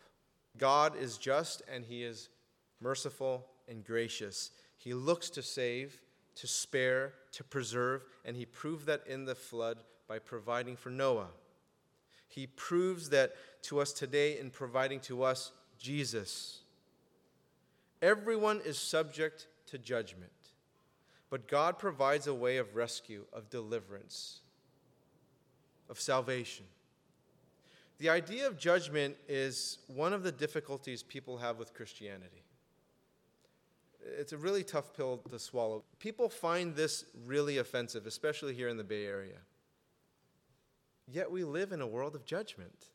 God 0.58 0.96
is 0.96 1.16
just 1.16 1.62
and 1.72 1.84
he 1.84 2.02
is 2.02 2.28
merciful 2.80 3.46
and 3.68 3.84
gracious. 3.84 4.50
He 4.76 4.94
looks 4.94 5.30
to 5.30 5.42
save, 5.42 6.00
to 6.34 6.48
spare, 6.48 7.14
to 7.32 7.44
preserve, 7.44 8.04
and 8.24 8.36
he 8.36 8.44
proved 8.44 8.86
that 8.86 9.06
in 9.06 9.24
the 9.24 9.34
flood 9.36 9.78
by 10.08 10.18
providing 10.18 10.76
for 10.76 10.90
Noah. 10.90 11.28
He 12.28 12.46
proves 12.46 13.10
that 13.10 13.34
to 13.62 13.80
us 13.80 13.92
today 13.92 14.38
in 14.38 14.50
providing 14.50 15.00
to 15.00 15.22
us 15.22 15.52
Jesus. 15.78 16.60
Everyone 18.02 18.60
is 18.64 18.78
subject 18.78 19.46
to 19.66 19.78
judgment, 19.78 20.32
but 21.30 21.48
God 21.48 21.78
provides 21.78 22.26
a 22.26 22.34
way 22.34 22.58
of 22.58 22.76
rescue, 22.76 23.24
of 23.32 23.50
deliverance, 23.50 24.40
of 25.88 26.00
salvation. 26.00 26.66
The 27.98 28.10
idea 28.10 28.46
of 28.46 28.58
judgment 28.58 29.16
is 29.28 29.78
one 29.86 30.12
of 30.12 30.22
the 30.22 30.32
difficulties 30.32 31.02
people 31.02 31.38
have 31.38 31.58
with 31.58 31.72
Christianity. 31.72 32.42
It's 34.18 34.32
a 34.32 34.36
really 34.36 34.64
tough 34.64 34.92
pill 34.94 35.18
to 35.30 35.38
swallow. 35.38 35.84
People 35.98 36.28
find 36.28 36.74
this 36.74 37.04
really 37.24 37.58
offensive, 37.58 38.06
especially 38.06 38.54
here 38.54 38.68
in 38.68 38.76
the 38.76 38.84
Bay 38.84 39.06
Area. 39.06 39.38
Yet 41.06 41.30
we 41.30 41.44
live 41.44 41.72
in 41.72 41.80
a 41.80 41.86
world 41.86 42.14
of 42.14 42.24
judgment, 42.24 42.86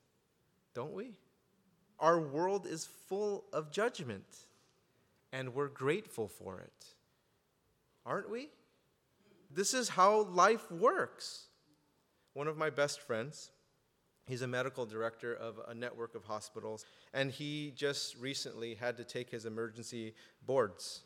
don't 0.73 0.93
we? 0.93 1.13
Our 1.99 2.19
world 2.19 2.65
is 2.65 2.87
full 3.07 3.45
of 3.53 3.71
judgment, 3.71 4.25
and 5.31 5.53
we're 5.53 5.67
grateful 5.67 6.27
for 6.27 6.59
it. 6.59 6.85
Aren't 8.05 8.29
we? 8.29 8.49
This 9.51 9.73
is 9.73 9.89
how 9.89 10.23
life 10.23 10.71
works. 10.71 11.47
One 12.33 12.47
of 12.47 12.57
my 12.57 12.69
best 12.69 13.01
friends, 13.01 13.51
he's 14.25 14.41
a 14.41 14.47
medical 14.47 14.85
director 14.85 15.33
of 15.33 15.59
a 15.67 15.73
network 15.73 16.15
of 16.15 16.23
hospitals, 16.23 16.85
and 17.13 17.31
he 17.31 17.73
just 17.75 18.17
recently 18.17 18.75
had 18.75 18.97
to 18.97 19.03
take 19.03 19.29
his 19.29 19.45
emergency 19.45 20.13
boards. 20.45 21.01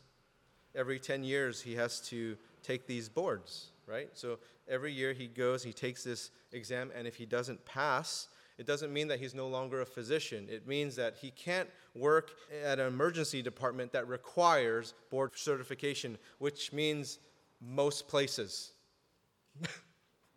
Every 0.74 0.98
10 0.98 1.24
years, 1.24 1.60
he 1.60 1.74
has 1.74 2.00
to 2.08 2.36
take 2.62 2.86
these 2.86 3.08
boards 3.08 3.70
right? 3.86 4.08
So 4.14 4.38
every 4.68 4.92
year 4.92 5.12
he 5.12 5.26
goes, 5.26 5.62
he 5.62 5.72
takes 5.72 6.04
this 6.04 6.30
exam, 6.52 6.90
and 6.94 7.06
if 7.06 7.16
he 7.16 7.26
doesn't 7.26 7.64
pass, 7.64 8.28
it 8.56 8.66
doesn't 8.66 8.92
mean 8.92 9.08
that 9.08 9.18
he's 9.18 9.34
no 9.34 9.48
longer 9.48 9.80
a 9.80 9.86
physician. 9.86 10.46
It 10.48 10.66
means 10.66 10.94
that 10.96 11.16
he 11.20 11.30
can't 11.32 11.68
work 11.94 12.32
at 12.64 12.78
an 12.78 12.86
emergency 12.86 13.42
department 13.42 13.92
that 13.92 14.06
requires 14.06 14.94
board 15.10 15.32
certification, 15.34 16.18
which 16.38 16.72
means 16.72 17.18
most 17.60 18.06
places. 18.06 18.72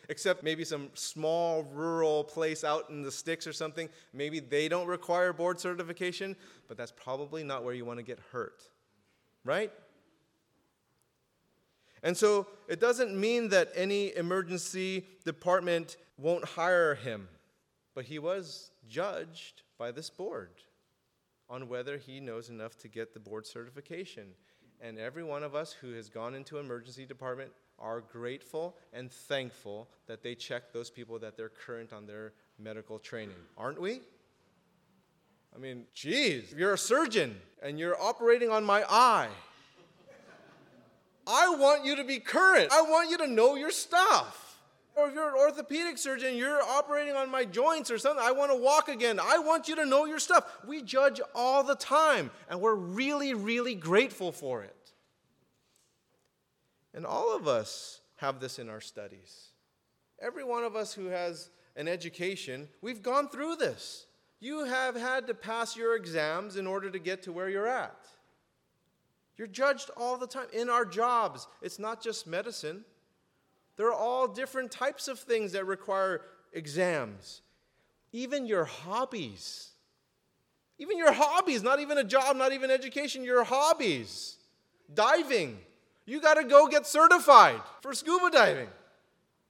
Except 0.10 0.42
maybe 0.42 0.64
some 0.64 0.90
small 0.94 1.64
rural 1.74 2.24
place 2.24 2.64
out 2.64 2.90
in 2.90 3.04
the 3.04 3.12
sticks 3.12 3.46
or 3.46 3.54
something. 3.54 3.90
Maybe 4.14 4.40
they 4.40 4.68
don't 4.68 4.88
require 4.88 5.34
board 5.34 5.60
certification, 5.60 6.36
but 6.68 6.78
that's 6.78 6.94
probably 6.94 7.44
not 7.44 7.64
where 7.64 7.74
you 7.74 7.86
want 7.86 8.00
to 8.00 8.04
get 8.04 8.20
hurt. 8.32 8.64
Right? 9.44 9.72
And 12.04 12.16
so 12.16 12.48
it 12.68 12.80
doesn't 12.80 13.20
mean 13.20 13.50
that 13.50 13.70
any 13.76 14.16
emergency 14.16 15.06
department 15.26 15.98
won't 16.18 16.46
hire 16.46 16.96
him, 16.96 17.28
but 17.96 18.06
he 18.06 18.20
was 18.20 18.72
judged 18.88 19.64
by 19.78 19.92
this 19.92 20.10
board 20.10 20.52
on 21.50 21.70
whether 21.70 21.98
he 21.98 22.20
knows 22.20 22.50
enough 22.50 22.78
to 22.78 22.88
get 22.88 23.14
the 23.14 23.20
board 23.20 23.46
certification. 23.46 24.28
And 24.82 25.00
every 25.00 25.24
one 25.24 25.44
of 25.44 25.56
us 25.56 25.72
who 25.72 25.94
has 25.94 26.10
gone 26.10 26.36
into 26.36 26.60
emergency 26.60 27.06
department 27.06 27.52
are 27.80 28.02
grateful 28.02 28.76
and 28.94 29.12
thankful 29.12 29.88
that 30.08 30.24
they 30.24 30.36
check 30.36 30.74
those 30.74 30.90
people 30.90 31.20
that 31.20 31.38
they're 31.38 31.50
current 31.50 31.94
on 31.94 32.06
their 32.06 32.34
medical 32.60 33.00
training, 33.00 33.36
aren't 33.58 33.80
we? 33.80 34.02
I 35.56 35.60
mean, 35.60 35.86
geez, 35.94 36.54
you're 36.56 36.74
a 36.74 36.78
surgeon 36.78 37.36
and 37.64 37.80
you're 37.80 38.00
operating 38.00 38.50
on 38.50 38.64
my 38.64 38.84
eye. 38.90 39.30
I 41.28 41.56
want 41.56 41.86
you 41.86 41.98
to 41.98 42.04
be 42.04 42.20
current. 42.20 42.72
I 42.72 42.82
want 42.84 43.10
you 43.12 43.18
to 43.18 43.28
know 43.28 43.56
your 43.56 43.72
stuff. 43.72 44.60
Or 44.96 45.08
if 45.08 45.14
you're 45.14 45.30
an 45.30 45.36
orthopedic 45.36 46.00
surgeon, 46.00 46.36
you're 46.36 46.62
operating 46.62 47.16
on 47.16 47.30
my 47.30 47.46
joints 47.46 47.92
or 47.92 48.00
something, 48.00 48.24
I 48.24 48.32
want 48.32 48.52
to 48.52 48.58
walk 48.58 48.90
again. 48.90 49.20
I 49.20 49.38
want 49.38 49.68
you 49.68 49.76
to 49.76 49.86
know 49.86 50.06
your 50.06 50.18
stuff. 50.18 50.58
We 50.66 50.82
judge 50.82 51.22
all 51.36 51.64
the 51.64 51.76
time, 51.76 52.32
and 52.50 52.62
we're 52.62 52.74
really, 52.74 53.36
really 53.36 53.76
grateful 53.76 54.32
for 54.32 54.64
it. 54.64 54.94
And 56.96 57.06
all 57.06 57.36
of 57.36 57.48
us 57.48 58.02
have 58.16 58.40
this 58.40 58.58
in 58.58 58.70
our 58.70 58.82
studies. 58.82 59.50
Every 60.20 60.44
one 60.44 60.64
of 60.64 60.76
us 60.76 60.94
who 60.94 61.08
has 61.08 61.52
an 61.76 61.88
education, 61.88 62.68
we've 62.82 63.04
gone 63.04 63.30
through 63.30 63.58
this. 63.58 64.08
You 64.40 64.66
have 64.66 64.96
had 64.96 65.28
to 65.28 65.36
pass 65.36 65.78
your 65.78 65.96
exams 65.96 66.58
in 66.58 66.66
order 66.66 66.90
to 66.90 66.98
get 66.98 67.22
to 67.24 67.32
where 67.32 67.50
you're 67.50 67.68
at. 67.68 68.08
You're 69.38 69.48
judged 69.48 69.92
all 69.96 70.18
the 70.18 70.28
time 70.28 70.48
in 70.52 70.70
our 70.70 70.86
jobs. 70.86 71.48
It's 71.62 71.78
not 71.80 72.02
just 72.02 72.26
medicine. 72.26 72.84
There 73.76 73.88
are 73.88 73.94
all 73.94 74.28
different 74.28 74.72
types 74.72 75.08
of 75.08 75.20
things 75.20 75.52
that 75.52 75.66
require 75.66 76.22
exams. 76.54 77.42
Even 78.12 78.48
your 78.48 78.66
hobbies. 78.66 79.70
Even 80.80 80.98
your 80.98 81.12
hobbies, 81.12 81.62
not 81.62 81.80
even 81.80 81.98
a 81.98 82.04
job, 82.04 82.36
not 82.36 82.52
even 82.52 82.72
education, 82.72 83.24
your 83.24 83.44
hobbies. 83.44 84.38
Diving. 84.94 85.60
You 86.06 86.22
got 86.22 86.36
to 86.36 86.44
go 86.44 86.68
get 86.68 86.88
certified 86.88 87.62
for 87.82 87.94
scuba 87.94 88.32
diving. 88.32 88.70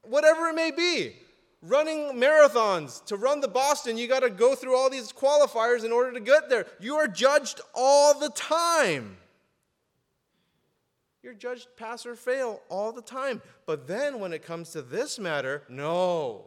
Whatever 0.02 0.48
it 0.48 0.56
may 0.56 0.72
be. 0.72 1.16
Running 1.62 2.20
marathons, 2.20 3.04
to 3.06 3.16
run 3.16 3.42
the 3.42 3.48
Boston, 3.48 3.98
you 3.98 4.08
got 4.08 4.20
to 4.20 4.30
go 4.30 4.54
through 4.54 4.76
all 4.76 4.90
these 4.90 5.12
qualifiers 5.12 5.84
in 5.84 5.92
order 5.92 6.12
to 6.12 6.20
get 6.20 6.50
there. 6.50 6.66
You 6.80 6.96
are 6.96 7.08
judged 7.08 7.62
all 7.74 8.18
the 8.18 8.30
time. 8.30 9.18
You're 11.24 11.34
judged 11.34 11.68
pass 11.76 12.06
or 12.06 12.16
fail 12.16 12.62
all 12.70 12.92
the 12.92 13.02
time. 13.02 13.42
But 13.66 13.88
then 13.88 14.20
when 14.20 14.34
it 14.34 14.44
comes 14.44 14.72
to 14.72 14.82
this 14.82 15.20
matter, 15.20 15.64
no. 15.68 16.46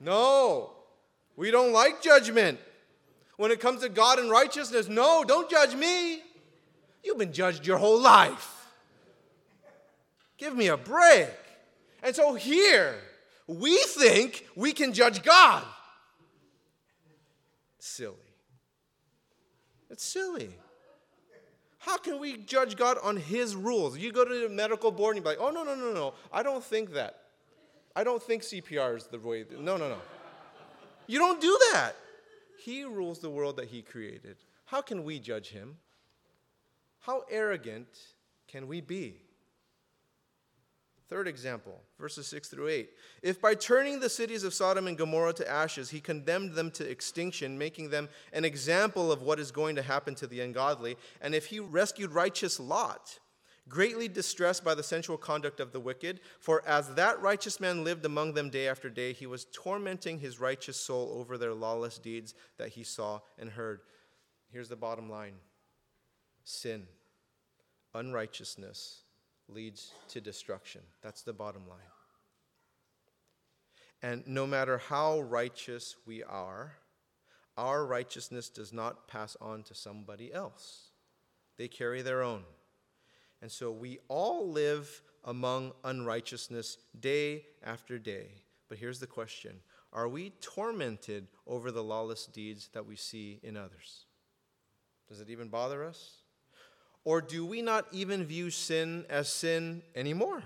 No. 0.00 0.70
We 1.36 1.50
don't 1.50 1.72
like 1.72 2.00
judgment. 2.00 2.58
When 3.36 3.50
it 3.50 3.60
comes 3.60 3.82
to 3.82 3.88
God 3.88 4.18
and 4.18 4.30
righteousness, 4.30 4.88
no, 4.88 5.24
don't 5.26 5.50
judge 5.50 5.74
me. 5.74 6.22
You've 7.02 7.18
been 7.18 7.32
judged 7.32 7.66
your 7.66 7.78
whole 7.78 8.00
life. 8.00 8.50
Give 10.38 10.54
me 10.56 10.68
a 10.68 10.76
break. 10.76 11.28
And 12.02 12.14
so 12.14 12.34
here, 12.34 12.94
we 13.46 13.76
think 13.78 14.46
we 14.54 14.72
can 14.72 14.92
judge 14.92 15.22
God. 15.22 15.64
Silly. 17.78 18.14
It's 19.90 20.04
silly. 20.04 20.50
How 21.84 21.98
can 21.98 22.18
we 22.18 22.38
judge 22.38 22.76
God 22.76 22.96
on 23.02 23.18
His 23.18 23.54
rules? 23.54 23.98
You 23.98 24.10
go 24.10 24.24
to 24.24 24.48
the 24.48 24.48
medical 24.48 24.90
board 24.90 25.16
and 25.16 25.24
you're 25.24 25.34
like, 25.34 25.40
oh, 25.40 25.50
no, 25.50 25.64
no, 25.64 25.74
no, 25.74 25.92
no. 25.92 26.14
I 26.32 26.42
don't 26.42 26.64
think 26.64 26.94
that. 26.94 27.18
I 27.94 28.04
don't 28.04 28.22
think 28.22 28.42
CPR 28.42 28.96
is 28.96 29.06
the 29.06 29.18
way. 29.18 29.44
No, 29.50 29.76
no, 29.76 29.90
no. 29.90 29.98
You 31.06 31.18
don't 31.18 31.42
do 31.42 31.58
that. 31.72 31.92
He 32.58 32.84
rules 32.84 33.18
the 33.18 33.28
world 33.28 33.56
that 33.56 33.66
He 33.66 33.82
created. 33.82 34.36
How 34.64 34.80
can 34.80 35.04
we 35.04 35.18
judge 35.18 35.50
Him? 35.50 35.76
How 37.00 37.24
arrogant 37.30 37.88
can 38.48 38.66
we 38.66 38.80
be? 38.80 39.16
Third 41.10 41.28
example, 41.28 41.82
verses 41.98 42.26
6 42.28 42.48
through 42.48 42.68
8. 42.68 42.90
If 43.22 43.40
by 43.40 43.54
turning 43.54 44.00
the 44.00 44.08
cities 44.08 44.42
of 44.42 44.54
Sodom 44.54 44.86
and 44.86 44.96
Gomorrah 44.96 45.34
to 45.34 45.50
ashes, 45.50 45.90
he 45.90 46.00
condemned 46.00 46.54
them 46.54 46.70
to 46.72 46.90
extinction, 46.90 47.58
making 47.58 47.90
them 47.90 48.08
an 48.32 48.44
example 48.44 49.12
of 49.12 49.20
what 49.20 49.38
is 49.38 49.50
going 49.50 49.76
to 49.76 49.82
happen 49.82 50.14
to 50.16 50.26
the 50.26 50.40
ungodly, 50.40 50.96
and 51.20 51.34
if 51.34 51.46
he 51.46 51.60
rescued 51.60 52.12
righteous 52.12 52.58
Lot, 52.58 53.18
greatly 53.68 54.08
distressed 54.08 54.64
by 54.64 54.74
the 54.74 54.82
sensual 54.82 55.18
conduct 55.18 55.60
of 55.60 55.72
the 55.72 55.80
wicked, 55.80 56.20
for 56.40 56.66
as 56.66 56.94
that 56.94 57.20
righteous 57.20 57.60
man 57.60 57.84
lived 57.84 58.06
among 58.06 58.32
them 58.32 58.48
day 58.48 58.66
after 58.66 58.88
day, 58.88 59.12
he 59.12 59.26
was 59.26 59.46
tormenting 59.52 60.18
his 60.18 60.40
righteous 60.40 60.78
soul 60.78 61.14
over 61.18 61.36
their 61.36 61.54
lawless 61.54 61.98
deeds 61.98 62.34
that 62.56 62.70
he 62.70 62.82
saw 62.82 63.20
and 63.38 63.50
heard. 63.50 63.80
Here's 64.50 64.68
the 64.68 64.76
bottom 64.76 65.10
line 65.10 65.34
sin, 66.44 66.86
unrighteousness, 67.94 69.03
leads 69.48 69.92
to 70.08 70.20
destruction. 70.20 70.80
That's 71.02 71.22
the 71.22 71.32
bottom 71.32 71.68
line. 71.68 71.78
And 74.02 74.26
no 74.26 74.46
matter 74.46 74.78
how 74.78 75.20
righteous 75.20 75.96
we 76.06 76.22
are, 76.22 76.74
our 77.56 77.86
righteousness 77.86 78.48
does 78.48 78.72
not 78.72 79.08
pass 79.08 79.36
on 79.40 79.62
to 79.64 79.74
somebody 79.74 80.32
else. 80.32 80.90
They 81.56 81.68
carry 81.68 82.02
their 82.02 82.22
own. 82.22 82.42
And 83.40 83.50
so 83.50 83.70
we 83.70 83.98
all 84.08 84.50
live 84.50 85.02
among 85.24 85.72
unrighteousness 85.84 86.78
day 86.98 87.46
after 87.62 87.98
day. 87.98 88.28
But 88.68 88.78
here's 88.78 89.00
the 89.00 89.06
question 89.06 89.60
Are 89.92 90.08
we 90.08 90.30
tormented 90.40 91.28
over 91.46 91.70
the 91.70 91.82
lawless 91.82 92.26
deeds 92.26 92.68
that 92.72 92.86
we 92.86 92.96
see 92.96 93.40
in 93.42 93.56
others? 93.56 94.06
Does 95.08 95.20
it 95.20 95.30
even 95.30 95.48
bother 95.48 95.84
us? 95.84 96.23
Or 97.04 97.20
do 97.20 97.44
we 97.44 97.60
not 97.60 97.86
even 97.92 98.24
view 98.24 98.50
sin 98.50 99.04
as 99.10 99.28
sin 99.28 99.82
anymore? 99.94 100.42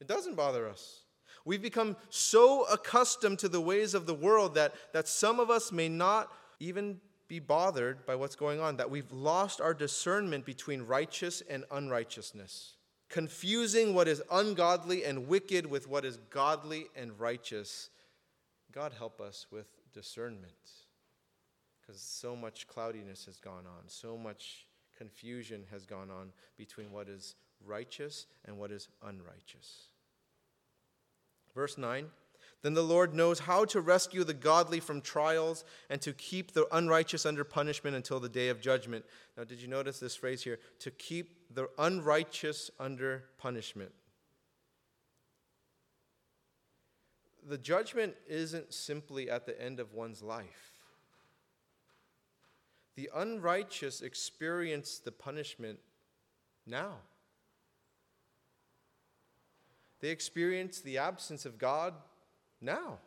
It 0.00 0.06
doesn't 0.06 0.36
bother 0.36 0.68
us. 0.68 1.00
We've 1.44 1.62
become 1.62 1.96
so 2.10 2.64
accustomed 2.64 3.38
to 3.40 3.48
the 3.48 3.60
ways 3.60 3.94
of 3.94 4.06
the 4.06 4.14
world 4.14 4.54
that, 4.54 4.74
that 4.92 5.08
some 5.08 5.40
of 5.40 5.50
us 5.50 5.72
may 5.72 5.88
not 5.88 6.30
even 6.60 7.00
be 7.26 7.40
bothered 7.40 8.06
by 8.06 8.14
what's 8.14 8.36
going 8.36 8.60
on, 8.60 8.76
that 8.76 8.90
we've 8.90 9.10
lost 9.12 9.60
our 9.60 9.74
discernment 9.74 10.44
between 10.44 10.82
righteous 10.82 11.42
and 11.48 11.64
unrighteousness, 11.70 12.74
confusing 13.08 13.94
what 13.94 14.08
is 14.08 14.22
ungodly 14.30 15.04
and 15.04 15.28
wicked 15.28 15.66
with 15.66 15.88
what 15.88 16.04
is 16.04 16.18
godly 16.30 16.86
and 16.96 17.18
righteous. 17.18 17.90
God 18.72 18.92
help 18.96 19.20
us 19.20 19.46
with 19.50 19.66
discernment 19.92 20.52
because 21.80 22.00
so 22.00 22.36
much 22.36 22.66
cloudiness 22.66 23.24
has 23.24 23.38
gone 23.38 23.66
on, 23.66 23.88
so 23.88 24.16
much 24.16 24.67
confusion 24.98 25.64
has 25.70 25.86
gone 25.86 26.10
on 26.10 26.32
between 26.56 26.90
what 26.90 27.08
is 27.08 27.36
righteous 27.64 28.26
and 28.44 28.58
what 28.58 28.70
is 28.72 28.88
unrighteous. 29.02 29.88
Verse 31.54 31.78
9 31.78 32.06
then 32.62 32.74
the 32.74 32.82
Lord 32.82 33.14
knows 33.14 33.38
how 33.40 33.64
to 33.66 33.80
rescue 33.80 34.24
the 34.24 34.34
godly 34.34 34.80
from 34.80 35.00
trials 35.00 35.64
and 35.88 36.00
to 36.00 36.12
keep 36.12 36.52
the 36.52 36.66
unrighteous 36.72 37.24
under 37.24 37.44
punishment 37.44 37.94
until 37.94 38.18
the 38.18 38.28
day 38.28 38.48
of 38.48 38.60
judgment. 38.60 39.04
Now, 39.36 39.44
did 39.44 39.60
you 39.60 39.68
notice 39.68 40.00
this 40.00 40.16
phrase 40.16 40.42
here? 40.42 40.58
To 40.80 40.90
keep 40.90 41.54
the 41.54 41.68
unrighteous 41.78 42.70
under 42.80 43.24
punishment. 43.38 43.92
The 47.48 47.58
judgment 47.58 48.14
isn't 48.26 48.74
simply 48.74 49.30
at 49.30 49.46
the 49.46 49.60
end 49.62 49.78
of 49.78 49.94
one's 49.94 50.22
life. 50.22 50.67
The 52.98 53.10
unrighteous 53.14 54.00
experience 54.00 54.98
the 54.98 55.12
punishment 55.12 55.78
now. 56.66 56.94
They 60.00 60.08
experience 60.08 60.80
the 60.80 60.98
absence 60.98 61.46
of 61.46 61.58
God 61.58 61.94
now. 62.60 62.98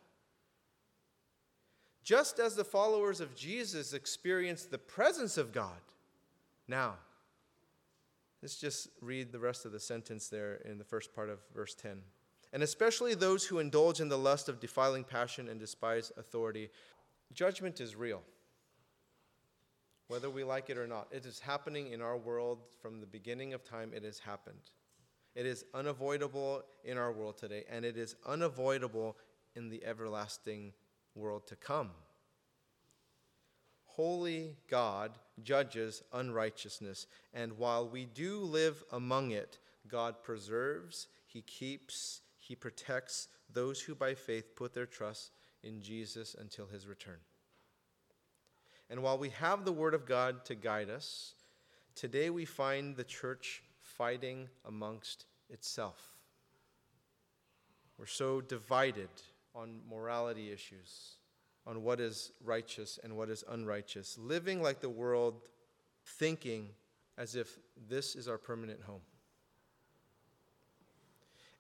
Just 2.06 2.40
as 2.40 2.56
the 2.56 2.64
followers 2.64 3.20
of 3.20 3.36
Jesus 3.36 3.92
experience 3.92 4.64
the 4.64 4.78
presence 4.78 5.38
of 5.38 5.52
God 5.52 5.82
now. 6.70 6.94
Let's 8.42 8.56
just 8.56 8.88
read 9.02 9.34
the 9.34 9.40
rest 9.40 9.66
of 9.66 9.74
the 9.74 9.80
sentence 9.82 10.30
there 10.30 10.62
in 10.64 10.78
the 10.78 10.86
first 10.86 11.14
part 11.14 11.30
of 11.30 11.40
verse 11.54 11.76
10. 11.76 12.02
And 12.54 12.64
especially 12.64 13.14
those 13.14 13.44
who 13.44 13.60
indulge 13.60 14.00
in 14.00 14.08
the 14.08 14.18
lust 14.18 14.48
of 14.48 14.62
defiling 14.62 15.04
passion 15.04 15.50
and 15.50 15.60
despise 15.60 16.14
authority. 16.16 16.70
Judgment 17.34 17.82
is 17.82 17.98
real, 17.98 18.22
whether 20.12 20.30
we 20.30 20.44
like 20.44 20.70
it 20.70 20.78
or 20.78 20.88
not. 20.88 21.08
It 21.10 21.26
is 21.26 21.40
happening 21.40 21.94
in 21.94 22.02
our 22.02 22.18
world 22.18 22.60
from 22.82 23.00
the 23.00 23.06
beginning 23.06 23.54
of 23.54 23.64
time, 23.64 23.94
it 23.96 24.04
has 24.04 24.20
happened. 24.20 24.60
It 25.36 25.46
is 25.46 25.64
unavoidable 25.74 26.64
in 26.84 26.98
our 26.98 27.14
world 27.14 27.38
today, 27.38 27.64
and 27.72 27.86
it 27.86 27.96
is 27.96 28.18
unavoidable 28.26 29.16
in 29.56 29.70
the 29.70 29.82
everlasting 29.86 30.74
world 31.16 31.48
to 31.48 31.56
come. 31.56 31.92
Holy 33.86 34.58
God 34.70 35.12
judges 35.44 36.04
unrighteousness, 36.12 37.08
and 37.34 37.58
while 37.58 37.88
we 37.88 38.04
do 38.04 38.40
live 38.40 38.84
among 38.92 39.32
it, 39.32 39.60
God 39.88 40.22
preserves, 40.24 41.08
He 41.26 41.42
keeps, 41.42 42.20
He 42.38 42.54
protects 42.54 43.30
those 43.50 43.80
who 43.80 43.96
by 43.96 44.16
faith 44.16 44.58
put 44.58 44.74
their 44.74 44.86
trust 44.86 45.32
in 45.64 45.82
Jesus 45.82 46.36
until 46.38 46.66
His 46.66 46.86
return. 46.86 47.20
And 48.92 49.02
while 49.02 49.18
we 49.18 49.30
have 49.30 49.64
the 49.64 49.72
Word 49.72 49.94
of 49.94 50.06
God 50.06 50.44
to 50.46 50.54
guide 50.54 50.90
us, 50.90 51.34
today 51.96 52.30
we 52.30 52.44
find 52.44 52.98
the 52.98 53.06
church 53.06 53.64
fighting 53.80 54.50
amongst 54.66 55.26
itself. 55.50 56.10
We're 57.98 58.06
so 58.06 58.42
divided 58.42 59.08
on 59.56 59.80
morality 59.90 60.52
issues, 60.52 61.16
on 61.66 61.84
what 61.84 62.02
is 62.02 62.34
righteous 62.44 63.00
and 63.02 63.16
what 63.16 63.30
is 63.30 63.46
unrighteous, 63.48 64.18
living 64.18 64.62
like 64.62 64.82
the 64.82 64.90
world, 64.90 65.36
thinking 66.06 66.68
as 67.18 67.38
if 67.38 67.60
this 67.88 68.14
is 68.14 68.28
our 68.28 68.38
permanent 68.38 68.82
home. 68.82 69.02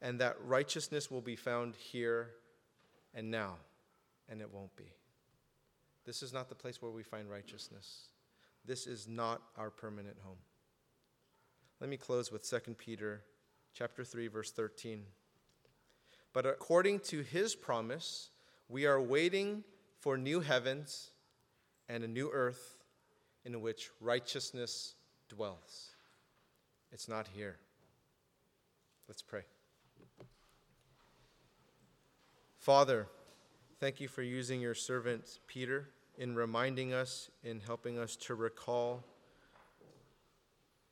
And 0.01 0.19
that 0.19 0.35
righteousness 0.43 1.09
will 1.09 1.21
be 1.21 1.37
found 1.37 1.75
here 1.77 2.31
and 3.13 3.31
now, 3.31 3.55
and 4.27 4.41
it 4.41 4.53
won't 4.53 4.75
be. 4.75 4.91
This 6.05 6.23
is 6.23 6.33
not 6.33 6.49
the 6.49 6.55
place 6.55 6.81
where 6.81 6.91
we 6.91 7.03
find 7.03 7.29
righteousness. 7.29 8.09
This 8.65 8.87
is 8.87 9.07
not 9.07 9.41
our 9.57 9.69
permanent 9.69 10.17
home. 10.23 10.37
Let 11.79 11.89
me 11.89 11.97
close 11.97 12.31
with 12.31 12.47
2 12.47 12.75
Peter 12.75 13.23
chapter 13.73 14.03
3 14.03 14.27
verse 14.27 14.51
13. 14.51 15.03
But 16.33 16.45
according 16.45 16.99
to 17.01 17.21
his 17.21 17.55
promise, 17.55 18.29
we 18.69 18.85
are 18.85 19.01
waiting 19.01 19.63
for 19.99 20.17
new 20.17 20.39
heavens 20.39 21.11
and 21.89 22.03
a 22.03 22.07
new 22.07 22.29
earth 22.31 22.77
in 23.43 23.61
which 23.61 23.89
righteousness 23.99 24.95
dwells. 25.27 25.91
It's 26.91 27.07
not 27.07 27.27
here. 27.33 27.57
Let's 29.07 29.21
pray. 29.21 29.41
Father, 32.57 33.07
thank 33.81 33.99
you 33.99 34.07
for 34.07 34.21
using 34.21 34.61
your 34.61 34.75
servant 34.75 35.39
Peter 35.47 35.89
in 36.19 36.35
reminding 36.35 36.93
us, 36.93 37.31
in 37.43 37.59
helping 37.59 37.97
us 37.97 38.15
to 38.15 38.35
recall 38.35 39.03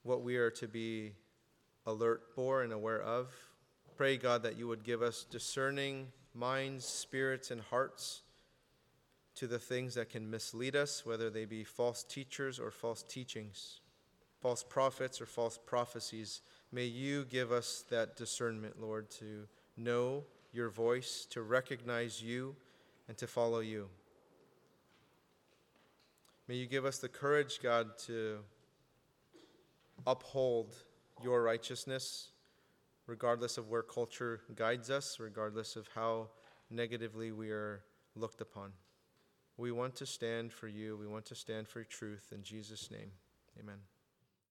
what 0.01 0.23
we 0.23 0.37
are 0.37 0.49
to 0.49 0.67
be 0.67 1.11
alert 1.85 2.23
for 2.33 2.63
and 2.63 2.73
aware 2.73 2.99
of 2.99 3.31
pray, 3.95 4.17
God, 4.17 4.41
that 4.43 4.57
you 4.57 4.67
would 4.67 4.83
give 4.83 5.03
us 5.03 5.25
discerning 5.29 6.07
minds, 6.33 6.85
spirits, 6.85 7.51
and 7.51 7.59
hearts 7.59 8.21
to 9.35 9.45
the 9.45 9.59
things 9.59 9.93
that 9.93 10.09
can 10.09 10.27
mislead 10.31 10.75
us, 10.75 11.05
whether 11.05 11.29
they 11.29 11.45
be 11.45 11.65
false 11.65 12.03
teachers 12.03 12.59
or 12.59 12.71
false 12.71 13.03
teachings, 13.03 13.81
false 14.41 14.63
prophets 14.63 15.19
or 15.19 15.25
false 15.27 15.59
prophecies. 15.63 16.41
May 16.71 16.85
you 16.85 17.25
give 17.25 17.51
us 17.51 17.83
that 17.89 18.15
discernment, 18.15 18.81
Lord, 18.81 19.11
to 19.19 19.47
know 19.75 20.23
your 20.53 20.69
voice, 20.69 21.27
to 21.31 21.41
recognize 21.41 22.23
you, 22.23 22.55
and 23.09 23.17
to 23.17 23.27
follow 23.27 23.59
you. 23.59 23.89
May 26.47 26.55
you 26.55 26.67
give 26.67 26.85
us 26.85 26.99
the 26.99 27.09
courage, 27.09 27.59
God, 27.61 27.97
to 28.05 28.37
uphold 30.07 30.75
your 31.21 31.43
righteousness 31.43 32.29
regardless 33.09 33.57
of 33.57 33.67
where 33.69 33.81
culture 33.81 34.41
guides 34.55 34.91
us, 34.91 35.19
regardless 35.19 35.75
of 35.75 35.89
how 35.95 36.29
negatively 36.69 37.31
we 37.31 37.49
are 37.49 37.81
looked 38.15 38.39
upon. 38.39 38.71
We 39.57 39.71
want 39.71 39.95
to 39.95 40.05
stand 40.05 40.53
for 40.53 40.67
you. 40.67 40.95
We 40.95 41.07
want 41.07 41.25
to 41.25 41.35
stand 41.35 41.67
for 41.67 41.83
truth. 41.83 42.27
In 42.31 42.43
Jesus' 42.43 42.91
name, 42.91 43.11
amen. 43.59 43.79